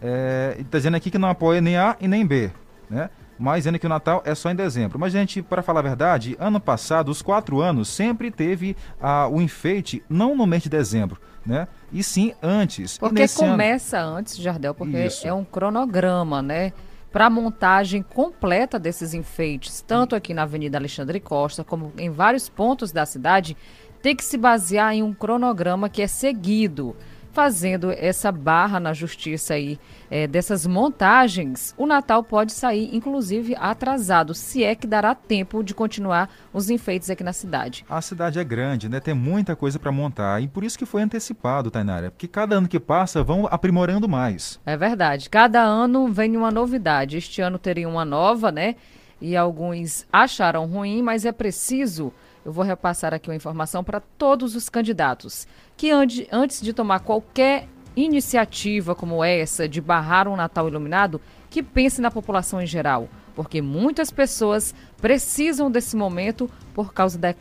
É, 0.01 0.57
está 0.59 0.79
dizendo 0.79 0.97
aqui 0.97 1.11
que 1.11 1.19
não 1.19 1.29
apoia 1.29 1.61
nem 1.61 1.77
A 1.77 1.97
e 2.01 2.07
nem 2.07 2.25
B, 2.25 2.51
né? 2.89 3.11
Mas 3.39 3.65
dizendo 3.65 3.79
que 3.79 3.87
o 3.87 3.89
Natal 3.89 4.23
é 4.25 4.37
só 4.37 4.51
em 4.51 4.55
dezembro. 4.55 5.01
Mas, 5.01 5.13
gente, 5.13 5.43
para 5.43 5.63
falar 5.63 5.81
a 5.81 5.83
verdade, 5.83 6.37
ano 6.39 6.61
passado, 6.61 7.11
os 7.11 7.23
quatro 7.23 7.61
anos, 7.61 7.89
sempre 7.89 8.31
teve 8.31 8.77
ah, 9.01 9.27
o 9.27 9.41
enfeite, 9.41 10.01
não 10.09 10.37
no 10.37 10.47
mês 10.47 10.63
de 10.63 10.69
dezembro, 10.69 11.21
né? 11.45 11.67
E 11.93 12.05
sim 12.05 12.35
antes. 12.41 12.99
Porque 12.99 13.27
começa 13.29 13.99
ano... 13.99 14.19
antes, 14.19 14.37
Jardel, 14.37 14.75
porque 14.75 15.07
Isso. 15.07 15.27
é 15.27 15.33
um 15.33 15.45
cronograma, 15.45 16.41
né? 16.41 16.73
Para 17.13 17.27
a 17.27 17.31
montagem 17.31 18.03
completa 18.03 18.79
desses 18.79 19.13
enfeites, 19.13 19.83
tanto 19.83 20.17
aqui 20.17 20.33
na 20.33 20.45
Avenida 20.45 20.79
Alexandre 20.79 21.21
Costa, 21.21 21.63
como 21.63 21.93
em 21.99 22.09
vários 22.09 22.49
pontos 22.49 22.91
da 22.91 23.05
cidade, 23.05 23.55
tem 24.01 24.17
que 24.17 24.25
se 24.25 24.39
basear 24.39 24.95
em 24.95 25.03
um 25.03 25.13
cronograma 25.13 25.91
que 25.91 26.01
é 26.01 26.07
seguido 26.07 26.97
fazendo 27.33 27.91
essa 27.91 28.31
barra 28.31 28.79
na 28.79 28.93
justiça 28.93 29.55
aí 29.55 29.79
é, 30.11 30.27
dessas 30.27 30.67
montagens, 30.67 31.75
o 31.79 31.87
Natal 31.87 32.23
pode 32.23 32.53
sair, 32.53 32.95
inclusive, 32.95 33.57
atrasado, 33.57 34.35
se 34.35 34.63
é 34.63 34.75
que 34.75 34.87
dará 34.87 35.15
tempo 35.15 35.65
de 35.65 35.75
continuar 35.75 36.31
os 36.53 36.69
enfeites 36.69 37.09
aqui 37.09 37.25
na 37.25 37.33
cidade. 37.33 37.85
A 37.89 38.01
cidade 38.01 38.39
é 38.39 38.45
grande, 38.45 38.89
né? 38.89 39.01
Tem 39.01 39.15
muita 39.15 39.57
coisa 39.57 39.79
para 39.79 39.91
montar 39.91 40.43
e 40.43 40.49
por 40.49 40.63
isso 40.63 40.79
que 40.79 40.87
foi 40.87 41.03
antecipado, 41.03 41.71
Tainara, 41.71 42.11
porque 42.11 42.29
cada 42.29 42.57
ano 42.57 42.69
que 42.69 42.79
passa 42.79 43.23
vão 43.23 43.49
aprimorando 43.51 44.09
mais. 44.09 44.61
É 44.67 44.77
verdade. 44.77 45.31
Cada 45.31 45.63
ano 45.63 46.09
vem 46.09 46.37
uma 46.37 46.51
novidade. 46.51 47.17
Este 47.17 47.41
ano 47.41 47.59
teria 47.59 47.89
uma 47.89 48.05
nova, 48.05 48.53
né? 48.53 48.77
E 49.21 49.37
alguns 49.37 50.05
acharam 50.13 50.67
ruim, 50.67 51.01
mas 51.01 51.25
é 51.25 51.33
preciso 51.33 52.13
eu 52.45 52.53
vou 52.53 52.65
repassar 52.65 53.15
aqui 53.15 53.29
uma 53.29 53.37
informação 53.37 53.85
para 53.85 54.01
todos 54.01 54.57
os 54.57 54.69
candidatos 54.69 55.47
que 55.77 55.91
antes 55.91 56.61
de 56.61 56.73
tomar 56.73 57.01
qualquer 57.01 57.69
iniciativa 57.95 58.95
como 58.95 59.23
essa 59.23 59.69
de 59.69 59.81
barrar 59.81 60.27
um 60.27 60.37
Natal 60.37 60.67
iluminado, 60.69 61.21
que 61.51 61.63
pense 61.63 62.01
na 62.01 62.11
população 62.11 62.61
em 62.61 62.67
geral, 62.67 63.09
porque 63.35 63.61
muitas 63.61 64.11
pessoas 64.11 64.75
precisam 65.01 65.71
desse 65.71 65.95
momento 65.97 66.51
por 66.75 66.93
causa 66.93 67.19
da 67.19 67.35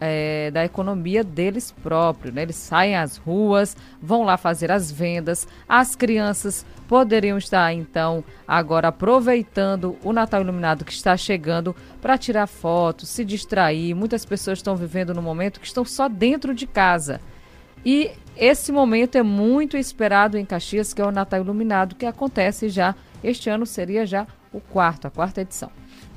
é, 0.00 0.50
da 0.50 0.64
economia 0.64 1.24
deles 1.24 1.72
próprios. 1.82 2.34
Né? 2.34 2.42
Eles 2.42 2.56
saem 2.56 2.96
às 2.96 3.16
ruas, 3.16 3.76
vão 4.00 4.22
lá 4.24 4.36
fazer 4.36 4.70
as 4.70 4.90
vendas. 4.90 5.46
As 5.68 5.96
crianças 5.96 6.64
poderiam 6.86 7.36
estar, 7.36 7.72
então, 7.72 8.24
agora 8.46 8.88
aproveitando 8.88 9.96
o 10.02 10.12
Natal 10.12 10.40
Iluminado 10.40 10.84
que 10.84 10.92
está 10.92 11.16
chegando 11.16 11.76
para 12.00 12.16
tirar 12.16 12.46
fotos, 12.46 13.08
se 13.08 13.24
distrair. 13.24 13.94
Muitas 13.94 14.24
pessoas 14.24 14.58
estão 14.58 14.74
vivendo 14.76 15.12
no 15.14 15.20
momento 15.20 15.60
que 15.60 15.66
estão 15.66 15.84
só 15.84 16.08
dentro 16.08 16.54
de 16.54 16.66
casa. 16.66 17.20
E 17.84 18.10
esse 18.36 18.72
momento 18.72 19.16
é 19.16 19.22
muito 19.22 19.76
esperado 19.76 20.38
em 20.38 20.44
Caxias, 20.44 20.94
que 20.94 21.00
é 21.00 21.04
o 21.04 21.12
Natal 21.12 21.40
Iluminado, 21.40 21.94
que 21.94 22.06
acontece 22.06 22.68
já, 22.68 22.94
este 23.22 23.50
ano 23.50 23.66
seria 23.66 24.06
já 24.06 24.26
o 24.52 24.60
quarto, 24.60 25.06
a 25.06 25.10
quarta 25.10 25.40
edição. 25.40 25.70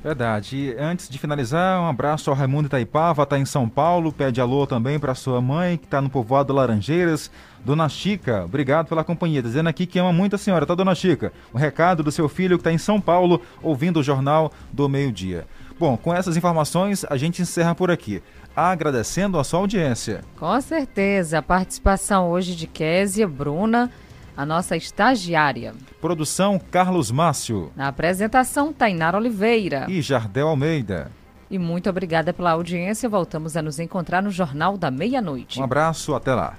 Verdade. 0.03 0.57
E 0.57 0.75
antes 0.77 1.07
de 1.07 1.19
finalizar, 1.19 1.79
um 1.79 1.87
abraço 1.87 2.29
ao 2.29 2.35
Raimundo 2.35 2.65
Itaipava, 2.65 3.21
está 3.21 3.37
em 3.37 3.45
São 3.45 3.69
Paulo, 3.69 4.11
pede 4.11 4.41
alô 4.41 4.65
também 4.65 4.99
para 4.99 5.13
sua 5.13 5.39
mãe, 5.39 5.77
que 5.77 5.85
está 5.85 6.01
no 6.01 6.09
povoado 6.09 6.53
Laranjeiras. 6.53 7.29
Dona 7.63 7.87
Chica, 7.87 8.43
obrigado 8.43 8.87
pela 8.87 9.03
companhia. 9.03 9.43
Dizendo 9.43 9.69
aqui 9.69 9.85
que 9.85 9.99
ama 9.99 10.11
muito 10.11 10.35
a 10.35 10.39
senhora, 10.39 10.65
tá, 10.65 10.73
Dona 10.73 10.95
Chica? 10.95 11.31
O 11.53 11.57
recado 11.57 12.01
do 12.01 12.11
seu 12.11 12.27
filho 12.27 12.57
que 12.57 12.61
está 12.61 12.71
em 12.71 12.79
São 12.79 12.99
Paulo, 12.99 13.41
ouvindo 13.61 13.99
o 13.99 14.03
Jornal 14.03 14.51
do 14.73 14.89
Meio-Dia. 14.89 15.45
Bom, 15.79 15.95
com 15.95 16.13
essas 16.13 16.35
informações, 16.35 17.05
a 17.07 17.15
gente 17.15 17.41
encerra 17.41 17.75
por 17.75 17.91
aqui. 17.91 18.23
Agradecendo 18.55 19.39
a 19.39 19.43
sua 19.43 19.59
audiência. 19.59 20.21
Com 20.37 20.59
certeza. 20.61 21.37
A 21.37 21.41
participação 21.41 22.29
hoje 22.29 22.55
de 22.55 22.65
Késia, 22.67 23.27
Bruna 23.27 23.89
a 24.35 24.45
nossa 24.45 24.75
estagiária. 24.75 25.73
Produção 25.99 26.59
Carlos 26.71 27.11
Márcio. 27.11 27.71
Na 27.75 27.87
apresentação, 27.87 28.71
Tainara 28.73 29.17
Oliveira. 29.17 29.85
E 29.89 30.01
Jardel 30.01 30.47
Almeida. 30.47 31.11
E 31.49 31.59
muito 31.59 31.89
obrigada 31.89 32.31
pela 32.31 32.51
audiência. 32.51 33.09
Voltamos 33.09 33.57
a 33.57 33.61
nos 33.61 33.77
encontrar 33.77 34.21
no 34.21 34.31
Jornal 34.31 34.77
da 34.77 34.89
Meia-Noite. 34.89 35.59
Um 35.59 35.63
abraço, 35.63 36.15
até 36.15 36.33
lá. 36.33 36.55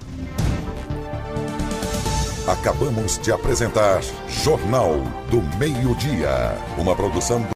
Acabamos 2.47 3.19
de 3.19 3.31
apresentar 3.31 4.03
Jornal 4.29 4.95
do 5.31 5.41
Meio-Dia, 5.59 6.59
uma 6.77 6.95
produção 6.95 7.41
do 7.41 7.49